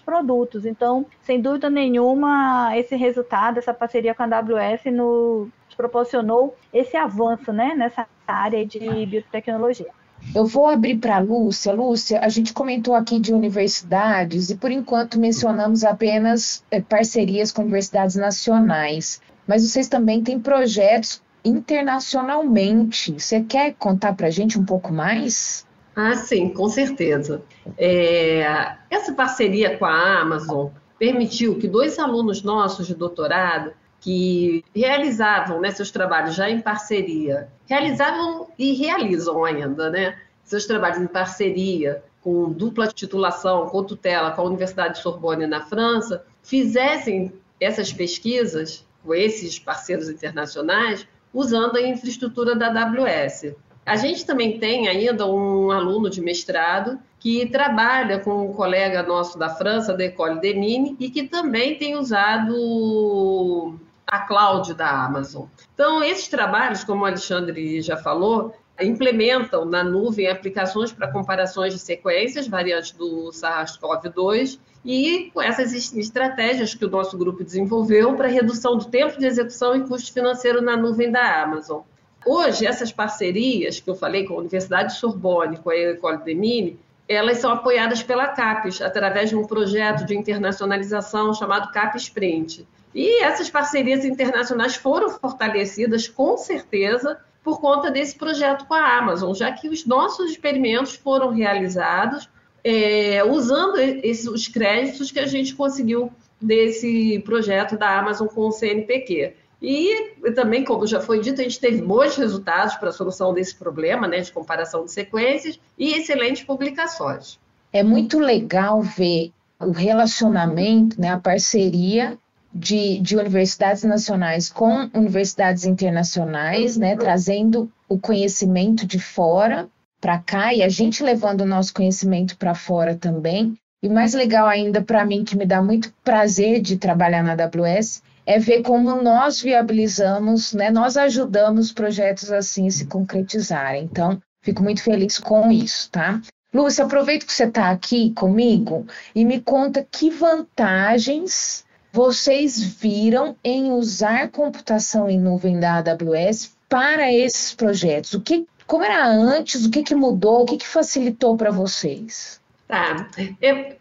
produtos. 0.00 0.64
Então, 0.64 1.04
sem 1.22 1.38
dúvida 1.38 1.68
nenhuma, 1.68 2.74
esse 2.78 2.96
resultado, 2.96 3.58
essa 3.58 3.74
parceria 3.74 4.14
com 4.14 4.22
a 4.22 4.26
AWS 4.38 4.86
nos 4.90 5.50
proporcionou 5.76 6.56
esse 6.72 6.96
avanço, 6.96 7.52
né? 7.52 7.74
Nessa 7.74 8.06
área 8.26 8.64
de 8.64 9.04
biotecnologia. 9.04 9.99
Eu 10.34 10.46
vou 10.46 10.66
abrir 10.66 10.98
para 10.98 11.16
a 11.16 11.20
Lúcia. 11.20 11.72
Lúcia, 11.72 12.20
a 12.20 12.28
gente 12.28 12.52
comentou 12.52 12.94
aqui 12.94 13.18
de 13.18 13.32
universidades 13.32 14.50
e, 14.50 14.56
por 14.56 14.70
enquanto, 14.70 15.18
mencionamos 15.18 15.82
apenas 15.82 16.64
é, 16.70 16.80
parcerias 16.80 17.50
com 17.50 17.62
universidades 17.62 18.16
nacionais. 18.16 19.20
Mas 19.46 19.68
vocês 19.68 19.88
também 19.88 20.22
têm 20.22 20.38
projetos 20.38 21.20
internacionalmente. 21.44 23.18
Você 23.18 23.42
quer 23.42 23.74
contar 23.74 24.12
para 24.14 24.28
a 24.28 24.30
gente 24.30 24.58
um 24.58 24.64
pouco 24.64 24.92
mais? 24.92 25.66
Ah, 25.96 26.14
sim, 26.14 26.50
com 26.50 26.68
certeza. 26.68 27.42
É, 27.76 28.74
essa 28.88 29.12
parceria 29.12 29.76
com 29.76 29.84
a 29.84 30.20
Amazon 30.20 30.68
permitiu 30.98 31.58
que 31.58 31.66
dois 31.66 31.98
alunos 31.98 32.42
nossos 32.42 32.86
de 32.86 32.94
doutorado 32.94 33.72
que 34.00 34.64
realizavam 34.74 35.60
né, 35.60 35.70
seus 35.70 35.90
trabalhos 35.90 36.34
já 36.34 36.48
em 36.48 36.60
parceria, 36.60 37.48
realizavam 37.68 38.48
e 38.58 38.72
realizam 38.72 39.44
ainda 39.44 39.90
né, 39.90 40.18
seus 40.42 40.66
trabalhos 40.66 40.98
em 40.98 41.06
parceria 41.06 42.02
com 42.22 42.50
dupla 42.50 42.88
titulação, 42.88 43.66
com 43.68 43.84
tutela 43.84 44.30
com 44.32 44.42
a 44.42 44.44
Universidade 44.44 44.94
de 44.94 45.02
Sorbonne 45.02 45.46
na 45.46 45.60
França, 45.62 46.24
fizessem 46.42 47.32
essas 47.60 47.92
pesquisas 47.92 48.86
com 49.04 49.14
esses 49.14 49.58
parceiros 49.58 50.08
internacionais 50.08 51.06
usando 51.32 51.76
a 51.76 51.82
infraestrutura 51.82 52.54
da 52.56 52.68
AWS. 52.68 53.54
A 53.86 53.96
gente 53.96 54.26
também 54.26 54.58
tem 54.58 54.88
ainda 54.88 55.26
um 55.26 55.70
aluno 55.70 56.10
de 56.10 56.20
mestrado 56.20 56.98
que 57.18 57.46
trabalha 57.46 58.18
com 58.18 58.46
um 58.46 58.52
colega 58.52 59.02
nosso 59.02 59.38
da 59.38 59.48
França, 59.48 59.94
da 59.94 60.04
École 60.04 60.96
e 60.98 61.10
que 61.10 61.24
também 61.24 61.76
tem 61.76 61.96
usado 61.96 63.78
a 64.10 64.18
cloud 64.18 64.74
da 64.74 65.04
Amazon. 65.04 65.46
Então, 65.72 66.02
esses 66.02 66.28
trabalhos, 66.28 66.82
como 66.82 67.02
o 67.02 67.06
Alexandre 67.06 67.80
já 67.80 67.96
falou, 67.96 68.54
implementam 68.80 69.64
na 69.64 69.84
nuvem 69.84 70.28
aplicações 70.28 70.92
para 70.92 71.12
comparações 71.12 71.72
de 71.72 71.78
sequências, 71.78 72.48
variantes 72.48 72.92
do 72.92 73.30
SARS-CoV-2, 73.30 74.58
e 74.84 75.30
com 75.32 75.40
essas 75.40 75.72
estratégias 75.94 76.74
que 76.74 76.84
o 76.84 76.90
nosso 76.90 77.16
grupo 77.16 77.44
desenvolveu 77.44 78.16
para 78.16 78.26
redução 78.26 78.76
do 78.76 78.86
tempo 78.86 79.18
de 79.18 79.26
execução 79.26 79.76
e 79.76 79.86
custo 79.86 80.12
financeiro 80.12 80.60
na 80.60 80.76
nuvem 80.76 81.10
da 81.10 81.42
Amazon. 81.42 81.82
Hoje, 82.26 82.66
essas 82.66 82.90
parcerias 82.90 83.78
que 83.78 83.88
eu 83.88 83.94
falei 83.94 84.26
com 84.26 84.34
a 84.34 84.38
Universidade 84.38 84.92
de 84.92 84.98
Sorbonne, 84.98 85.58
com 85.58 85.70
a 85.70 85.76
École 85.76 86.18
des 86.18 86.36
Mines, 86.36 86.76
elas 87.08 87.38
são 87.38 87.50
apoiadas 87.50 88.02
pela 88.02 88.28
CAPES, 88.28 88.80
através 88.80 89.30
de 89.30 89.36
um 89.36 89.44
projeto 89.44 90.04
de 90.04 90.16
internacionalização 90.16 91.34
chamado 91.34 91.72
CAPES 91.72 92.02
Sprint. 92.02 92.66
E 92.94 93.22
essas 93.22 93.48
parcerias 93.48 94.04
internacionais 94.04 94.74
foram 94.74 95.10
fortalecidas, 95.10 96.08
com 96.08 96.36
certeza, 96.36 97.18
por 97.42 97.60
conta 97.60 97.90
desse 97.90 98.16
projeto 98.16 98.66
com 98.66 98.74
a 98.74 98.98
Amazon, 98.98 99.32
já 99.34 99.50
que 99.52 99.68
os 99.68 99.86
nossos 99.86 100.30
experimentos 100.30 100.94
foram 100.94 101.30
realizados 101.30 102.28
é, 102.62 103.24
usando 103.24 103.78
esses, 103.78 104.26
os 104.26 104.48
créditos 104.48 105.10
que 105.10 105.18
a 105.18 105.26
gente 105.26 105.54
conseguiu 105.54 106.12
desse 106.40 107.20
projeto 107.24 107.76
da 107.78 107.98
Amazon 107.98 108.26
com 108.26 108.48
o 108.48 108.52
CNPq. 108.52 109.34
E 109.62 110.14
também, 110.34 110.64
como 110.64 110.86
já 110.86 111.00
foi 111.00 111.20
dito, 111.20 111.40
a 111.40 111.44
gente 111.44 111.60
teve 111.60 111.82
bons 111.82 112.16
resultados 112.16 112.76
para 112.76 112.88
a 112.88 112.92
solução 112.92 113.34
desse 113.34 113.54
problema, 113.54 114.08
né, 114.08 114.20
de 114.20 114.32
comparação 114.32 114.84
de 114.84 114.92
sequências 114.92 115.60
e 115.78 115.92
excelentes 115.92 116.42
publicações. 116.42 117.38
É 117.72 117.82
muito 117.82 118.18
legal 118.18 118.80
ver 118.80 119.32
o 119.60 119.70
relacionamento, 119.70 120.98
né, 120.98 121.10
a 121.10 121.18
parceria 121.18 122.18
de, 122.52 122.98
de 123.00 123.16
universidades 123.16 123.84
nacionais 123.84 124.50
com 124.50 124.90
universidades 124.94 125.64
internacionais, 125.64 126.76
né, 126.76 126.96
trazendo 126.96 127.70
o 127.88 127.98
conhecimento 127.98 128.86
de 128.86 128.98
fora 128.98 129.68
para 130.00 130.18
cá 130.18 130.54
e 130.54 130.62
a 130.62 130.68
gente 130.68 131.02
levando 131.02 131.42
o 131.42 131.46
nosso 131.46 131.72
conhecimento 131.74 132.36
para 132.36 132.54
fora 132.54 132.96
também. 132.96 133.54
E 133.82 133.88
mais 133.88 134.12
legal 134.12 134.46
ainda 134.46 134.82
para 134.82 135.04
mim, 135.04 135.24
que 135.24 135.36
me 135.36 135.46
dá 135.46 135.62
muito 135.62 135.92
prazer 136.04 136.60
de 136.60 136.76
trabalhar 136.76 137.22
na 137.22 137.32
AWS, 137.32 138.02
é 138.26 138.38
ver 138.38 138.62
como 138.62 139.00
nós 139.02 139.40
viabilizamos, 139.40 140.52
né, 140.52 140.70
nós 140.70 140.96
ajudamos 140.96 141.72
projetos 141.72 142.30
assim 142.30 142.66
a 142.66 142.70
se 142.70 142.86
concretizarem. 142.86 143.84
Então, 143.84 144.20
fico 144.42 144.62
muito 144.62 144.82
feliz 144.82 145.18
com 145.18 145.50
isso, 145.50 145.90
tá? 145.90 146.20
Lúcia, 146.52 146.84
aproveito 146.84 147.26
que 147.26 147.32
você 147.32 147.44
está 147.44 147.70
aqui 147.70 148.10
comigo 148.10 148.86
e 149.14 149.24
me 149.24 149.40
conta 149.40 149.86
que 149.88 150.10
vantagens 150.10 151.64
vocês 151.92 152.62
viram 152.62 153.36
em 153.42 153.72
usar 153.72 154.30
computação 154.30 155.08
em 155.08 155.18
nuvem 155.18 155.58
da 155.58 155.78
AWS 155.78 156.56
para 156.68 157.12
esses 157.12 157.54
projetos? 157.54 158.14
O 158.14 158.20
que, 158.20 158.46
como 158.66 158.84
era 158.84 159.06
antes? 159.06 159.66
O 159.66 159.70
que, 159.70 159.82
que 159.82 159.94
mudou? 159.94 160.42
O 160.42 160.46
que, 160.46 160.56
que 160.56 160.66
facilitou 160.66 161.36
para 161.36 161.50
vocês? 161.50 162.40
Tá. 162.68 163.08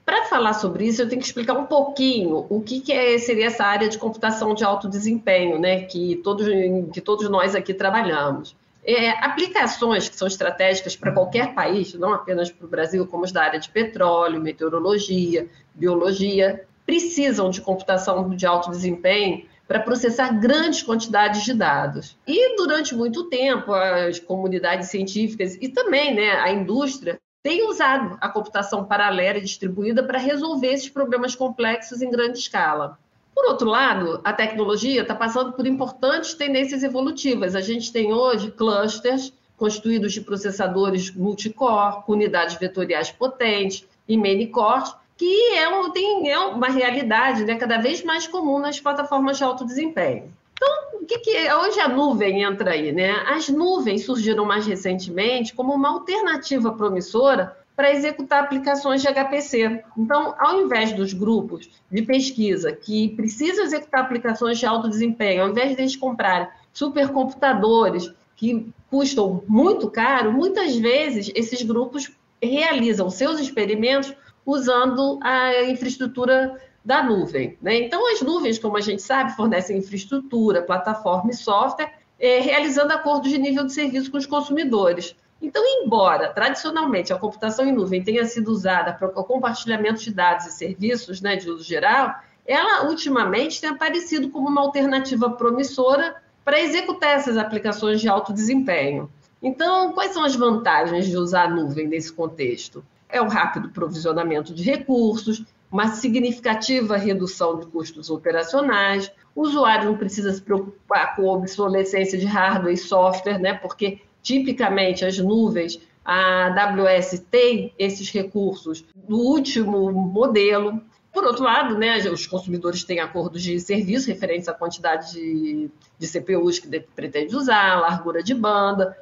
Para 0.04 0.26
falar 0.26 0.54
sobre 0.54 0.88
isso, 0.88 1.04
eu 1.04 1.08
tenho 1.08 1.22
que 1.22 1.28
explicar 1.28 1.54
um 1.54 1.66
pouquinho 1.66 2.48
o 2.50 2.60
que, 2.60 2.82
que 2.82 2.92
é, 2.92 3.20
seria 3.20 3.46
essa 3.46 3.64
área 3.64 3.88
de 3.88 4.00
computação 4.00 4.56
de 4.56 4.64
alto 4.64 4.90
desempenho, 4.90 5.60
né? 5.60 5.84
Que 5.84 6.16
todos, 6.24 6.48
que 6.92 7.00
todos 7.00 7.30
nós 7.30 7.54
aqui 7.54 7.72
trabalhamos. 7.72 8.56
É, 8.84 9.12
aplicações 9.24 10.10
que 10.10 10.16
são 10.16 10.28
estratégicas 10.28 10.96
para 10.96 11.12
qualquer 11.12 11.54
país, 11.54 11.94
não 11.94 12.12
apenas 12.12 12.50
para 12.50 12.66
o 12.66 12.70
Brasil, 12.70 13.06
como 13.06 13.26
as 13.26 13.32
da 13.32 13.44
área 13.44 13.60
de 13.60 13.70
petróleo, 13.70 14.42
meteorologia, 14.42 15.48
biologia, 15.76 16.66
precisam 16.90 17.52
de 17.52 17.62
computação 17.62 18.32
de 18.32 18.48
alto 18.48 18.72
desempenho 18.72 19.46
para 19.68 19.80
processar 19.80 20.32
grandes 20.40 20.82
quantidades 20.82 21.46
de 21.46 21.54
dados. 21.54 22.18
E 22.28 22.56
durante 22.56 22.96
muito 22.96 23.30
tempo, 23.30 23.72
as 23.72 24.18
comunidades 24.18 24.90
científicas 24.90 25.56
e 25.62 25.70
também 25.70 26.16
né, 26.16 26.32
a 26.32 26.52
indústria 26.52 27.20
têm 27.44 27.70
usado 27.70 28.18
a 28.20 28.28
computação 28.28 28.86
paralela 28.86 29.38
e 29.38 29.42
distribuída 29.42 30.02
para 30.02 30.18
resolver 30.18 30.74
esses 30.74 30.90
problemas 30.90 31.36
complexos 31.36 32.02
em 32.02 32.10
grande 32.10 32.40
escala. 32.40 32.98
Por 33.36 33.46
outro 33.46 33.70
lado, 33.70 34.20
a 34.24 34.34
tecnologia 34.34 35.04
está 35.04 35.14
passando 35.14 35.54
por 35.54 35.68
importantes 35.68 36.34
tendências 36.34 36.82
evolutivas. 36.82 37.54
A 37.54 37.62
gente 37.62 37.94
tem 37.94 38.12
hoje 38.12 38.50
clusters 38.50 39.32
constituídos 39.56 40.14
de 40.14 40.22
processadores 40.22 41.14
multicore, 41.14 42.02
unidades 42.08 42.56
vetoriais 42.56 43.12
potentes 43.12 43.88
e 44.08 44.18
many 44.18 44.48
cores, 44.48 44.92
que 45.20 45.54
é, 45.54 45.68
um, 45.68 45.92
tem, 45.92 46.30
é 46.30 46.40
uma 46.40 46.70
realidade 46.70 47.44
né, 47.44 47.56
cada 47.56 47.78
vez 47.78 48.02
mais 48.02 48.26
comum 48.26 48.58
nas 48.58 48.80
plataformas 48.80 49.38
de 49.38 49.44
alto 49.44 49.66
desempenho. 49.66 50.32
Então, 50.54 51.02
o 51.02 51.06
que, 51.06 51.20
que 51.20 51.32
é? 51.32 51.54
Hoje 51.54 51.78
a 51.82 51.90
nuvem 51.90 52.42
entra 52.42 52.72
aí, 52.72 52.94
né? 52.94 53.12
As 53.28 53.50
nuvens 53.50 54.06
surgiram 54.06 54.46
mais 54.46 54.66
recentemente 54.66 55.54
como 55.54 55.74
uma 55.74 55.90
alternativa 55.90 56.72
promissora 56.72 57.54
para 57.76 57.94
executar 57.94 58.44
aplicações 58.46 59.02
de 59.02 59.10
HPC. 59.10 59.84
Então, 59.98 60.36
ao 60.40 60.62
invés 60.62 60.94
dos 60.94 61.12
grupos 61.12 61.70
de 61.92 62.02
pesquisa 62.02 62.72
que 62.72 63.10
precisam 63.10 63.66
executar 63.66 64.02
aplicações 64.02 64.58
de 64.58 64.66
alto 64.66 64.88
desempenho, 64.88 65.44
ao 65.44 65.50
invés 65.50 65.76
de 65.76 65.82
eles 65.82 65.98
comprarem 65.98 66.48
supercomputadores 66.72 68.10
que 68.38 68.72
custam 68.90 69.44
muito 69.50 69.90
caro, 69.90 70.32
muitas 70.32 70.78
vezes 70.78 71.30
esses 71.36 71.62
grupos 71.62 72.10
realizam 72.42 73.10
seus 73.10 73.38
experimentos 73.38 74.14
usando 74.52 75.20
a 75.22 75.64
infraestrutura 75.64 76.60
da 76.84 77.04
nuvem. 77.04 77.58
Né? 77.62 77.76
Então, 77.82 78.12
as 78.12 78.22
nuvens, 78.22 78.58
como 78.58 78.78
a 78.78 78.82
gente 78.82 79.02
sabe, 79.02 79.36
fornecem 79.36 79.78
infraestrutura, 79.78 80.62
plataforma 80.62 81.32
e 81.32 81.36
software, 81.36 81.94
é, 82.20 82.40
realizando 82.40 82.92
acordos 82.92 83.30
de 83.30 83.38
nível 83.38 83.66
de 83.66 83.74
serviço 83.74 84.12
com 84.12 84.18
os 84.18 84.26
consumidores. 84.26 85.16
Então, 85.42 85.64
embora 85.66 86.34
tradicionalmente 86.34 87.14
a 87.14 87.18
computação 87.18 87.66
em 87.66 87.72
nuvem 87.72 88.04
tenha 88.04 88.26
sido 88.26 88.50
usada 88.50 88.94
para 88.94 89.08
o 89.08 89.24
compartilhamento 89.24 90.02
de 90.02 90.12
dados 90.12 90.48
e 90.48 90.52
serviços 90.52 91.22
né, 91.22 91.38
de 91.38 91.50
uso 91.50 91.64
geral, 91.64 92.14
ela 92.46 92.90
ultimamente 92.90 93.62
tem 93.62 93.70
aparecido 93.70 94.30
como 94.30 94.50
uma 94.50 94.62
alternativa 94.62 95.30
promissora 95.30 96.16
para 96.44 96.60
executar 96.60 97.12
essas 97.12 97.38
aplicações 97.38 98.02
de 98.02 98.10
alto 98.10 98.34
desempenho. 98.34 99.10
Então, 99.42 99.94
quais 99.94 100.12
são 100.12 100.24
as 100.24 100.36
vantagens 100.36 101.06
de 101.08 101.16
usar 101.16 101.44
a 101.44 101.50
nuvem 101.50 101.88
nesse 101.88 102.12
contexto? 102.12 102.84
É 103.10 103.20
o 103.20 103.28
rápido 103.28 103.70
provisionamento 103.70 104.54
de 104.54 104.64
recursos, 104.64 105.44
uma 105.72 105.88
significativa 105.88 106.96
redução 106.96 107.60
de 107.60 107.66
custos 107.66 108.10
operacionais. 108.10 109.12
O 109.36 109.42
usuário 109.42 109.86
não 109.86 109.98
precisa 109.98 110.32
se 110.32 110.42
preocupar 110.42 111.16
com 111.16 111.24
obsolescência 111.28 112.18
de 112.18 112.26
hardware 112.26 112.74
e 112.74 112.78
software, 112.78 113.40
né? 113.40 113.54
porque 113.56 114.00
tipicamente 114.22 115.06
as 115.06 115.18
nuvens 115.18 115.80
A 116.06 116.48
AWS 116.48 117.26
tem 117.30 117.74
esses 117.78 118.10
recursos 118.10 118.86
do 119.08 119.18
último 119.18 119.92
modelo. 119.92 120.82
Por 121.12 121.24
outro 121.24 121.44
lado, 121.44 121.78
né, 121.78 121.98
os 122.10 122.26
consumidores 122.28 122.84
têm 122.84 123.00
acordos 123.00 123.42
de 123.42 123.60
serviço 123.60 124.08
referentes 124.08 124.48
à 124.48 124.54
quantidade 124.54 125.14
de, 125.14 125.70
de 125.98 126.08
CPUs 126.08 126.60
que 126.60 126.80
pretende 126.96 127.36
usar, 127.36 127.80
largura 127.80 128.24
de 128.24 128.34
banda 128.34 128.96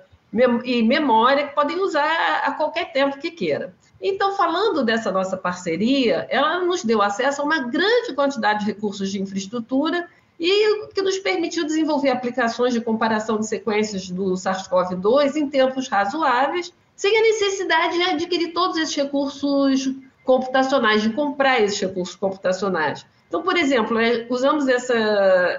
e 0.63 0.83
memória 0.83 1.47
que 1.47 1.55
podem 1.55 1.79
usar 1.79 2.41
a 2.43 2.51
qualquer 2.51 2.91
tempo 2.91 3.17
que 3.17 3.31
queira. 3.31 3.73
Então, 4.01 4.35
falando 4.35 4.83
dessa 4.83 5.11
nossa 5.11 5.35
parceria, 5.35 6.27
ela 6.29 6.59
nos 6.59 6.83
deu 6.83 7.01
acesso 7.01 7.41
a 7.41 7.45
uma 7.45 7.59
grande 7.59 8.13
quantidade 8.13 8.59
de 8.59 8.65
recursos 8.65 9.11
de 9.11 9.21
infraestrutura 9.21 10.07
e 10.39 10.87
que 10.93 11.01
nos 11.01 11.17
permitiu 11.17 11.65
desenvolver 11.65 12.11
aplicações 12.11 12.73
de 12.73 12.81
comparação 12.81 13.39
de 13.39 13.47
sequências 13.47 14.09
do 14.09 14.33
SARS-CoV-2 14.33 15.35
em 15.35 15.49
tempos 15.49 15.87
razoáveis, 15.87 16.71
sem 16.95 17.17
a 17.17 17.21
necessidade 17.21 17.97
de 17.97 18.03
adquirir 18.03 18.53
todos 18.53 18.77
esses 18.77 18.95
recursos 18.95 19.95
computacionais, 20.23 21.01
de 21.01 21.09
comprar 21.11 21.61
esses 21.61 21.79
recursos 21.79 22.15
computacionais. 22.15 23.05
Então, 23.27 23.43
por 23.43 23.57
exemplo, 23.57 23.99
é, 23.99 24.25
usamos 24.29 24.67
essa 24.67 24.93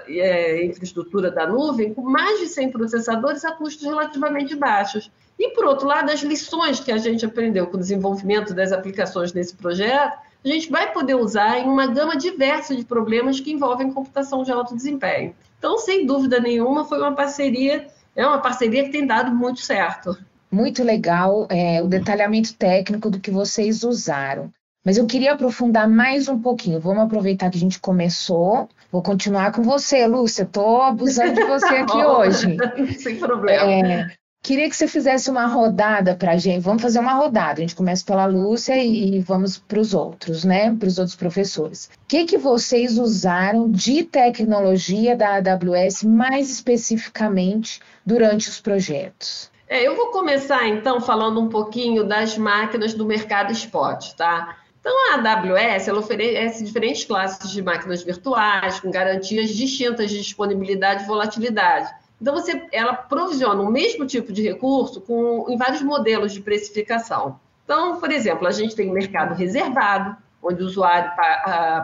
é, 0.07 0.65
infraestrutura 0.65 1.29
da 1.29 1.45
nuvem 1.45 1.93
com 1.93 2.01
mais 2.01 2.39
de 2.39 2.47
100 2.47 2.71
processadores 2.71 3.45
a 3.45 3.51
custos 3.51 3.85
relativamente 3.85 4.55
baixos. 4.55 5.11
E, 5.37 5.49
por 5.51 5.65
outro 5.65 5.87
lado, 5.87 6.11
as 6.11 6.21
lições 6.21 6.79
que 6.79 6.91
a 6.91 6.97
gente 6.97 7.25
aprendeu 7.25 7.67
com 7.67 7.77
o 7.77 7.79
desenvolvimento 7.79 8.53
das 8.53 8.71
aplicações 8.71 9.33
nesse 9.33 9.55
projeto, 9.55 10.17
a 10.43 10.47
gente 10.47 10.69
vai 10.69 10.91
poder 10.91 11.15
usar 11.15 11.59
em 11.59 11.65
uma 11.65 11.85
gama 11.85 12.17
diversa 12.17 12.75
de 12.75 12.83
problemas 12.83 13.39
que 13.39 13.51
envolvem 13.51 13.91
computação 13.91 14.43
de 14.43 14.51
alto 14.51 14.75
desempenho. 14.75 15.35
Então, 15.57 15.77
sem 15.77 16.05
dúvida 16.05 16.39
nenhuma, 16.39 16.85
foi 16.85 16.99
uma 16.99 17.13
parceria, 17.13 17.87
é 18.15 18.25
uma 18.25 18.39
parceria 18.39 18.83
que 18.83 18.91
tem 18.91 19.05
dado 19.05 19.31
muito 19.31 19.61
certo. 19.61 20.17
Muito 20.51 20.83
legal 20.83 21.45
é, 21.49 21.81
o 21.81 21.87
detalhamento 21.87 22.53
técnico 22.55 23.09
do 23.09 23.19
que 23.19 23.29
vocês 23.29 23.83
usaram. 23.83 24.51
Mas 24.83 24.97
eu 24.97 25.05
queria 25.05 25.33
aprofundar 25.33 25.89
mais 25.89 26.29
um 26.29 26.39
pouquinho. 26.39 26.79
Vamos 26.79 27.03
aproveitar 27.03 27.49
que 27.49 27.57
a 27.57 27.59
gente 27.59 27.79
começou. 27.79 28.69
Vou 28.91 29.01
continuar 29.03 29.51
com 29.51 29.61
você, 29.61 30.07
Lúcia. 30.07 30.43
Estou 30.43 30.81
abusando 30.81 31.33
de 31.33 31.43
você 31.43 31.75
aqui 31.75 31.97
hoje. 32.03 32.57
Sem 32.97 33.17
problema. 33.17 33.71
É, 33.71 34.07
queria 34.41 34.69
que 34.69 34.75
você 34.75 34.87
fizesse 34.87 35.29
uma 35.29 35.47
rodada 35.47 36.15
para 36.15 36.31
a 36.31 36.37
gente. 36.37 36.61
Vamos 36.61 36.81
fazer 36.81 36.99
uma 36.99 37.13
rodada. 37.13 37.59
A 37.59 37.61
gente 37.61 37.75
começa 37.75 38.05
pela 38.05 38.25
Lúcia 38.25 38.77
e, 38.77 39.17
e 39.17 39.19
vamos 39.19 39.57
para 39.57 39.79
os 39.81 39.93
outros, 39.93 40.45
né? 40.45 40.73
Para 40.73 40.87
os 40.87 40.97
outros 40.97 41.15
professores. 41.15 41.89
O 42.05 42.07
que, 42.07 42.23
que 42.23 42.37
vocês 42.37 42.97
usaram 42.97 43.69
de 43.69 44.03
tecnologia 44.05 45.13
da 45.13 45.35
AWS 45.35 46.03
mais 46.03 46.49
especificamente 46.49 47.81
durante 48.05 48.47
os 48.47 48.61
projetos? 48.61 49.51
É, 49.67 49.85
eu 49.85 49.95
vou 49.95 50.07
começar 50.07 50.67
então 50.67 50.99
falando 50.99 51.39
um 51.39 51.49
pouquinho 51.49 52.03
das 52.03 52.37
máquinas 52.37 52.93
do 52.93 53.05
mercado 53.05 53.51
spot, 53.51 54.13
tá? 54.13 54.57
Então, 54.79 54.93
a 55.11 55.15
AWS 55.15 55.89
oferece 55.89 56.63
diferentes 56.63 57.03
classes 57.03 57.51
de 57.51 57.61
máquinas 57.61 58.01
virtuais, 58.01 58.79
com 58.79 58.89
garantias 58.89 59.49
distintas 59.49 60.09
de 60.09 60.17
disponibilidade 60.17 61.03
e 61.03 61.07
volatilidade. 61.07 61.93
Então, 62.21 62.33
você, 62.33 62.65
ela 62.71 62.93
provisiona 62.93 63.61
o 63.61 63.71
mesmo 63.71 64.05
tipo 64.05 64.31
de 64.31 64.41
recurso 64.41 65.01
com, 65.01 65.45
em 65.49 65.57
vários 65.57 65.81
modelos 65.81 66.31
de 66.31 66.41
precificação. 66.41 67.39
Então, 67.65 67.99
por 67.99 68.11
exemplo, 68.11 68.47
a 68.47 68.51
gente 68.51 68.75
tem 68.75 68.89
o 68.89 68.93
mercado 68.93 69.35
reservado, 69.35 70.17
onde 70.41 70.63
o 70.63 70.65
usuário 70.65 71.11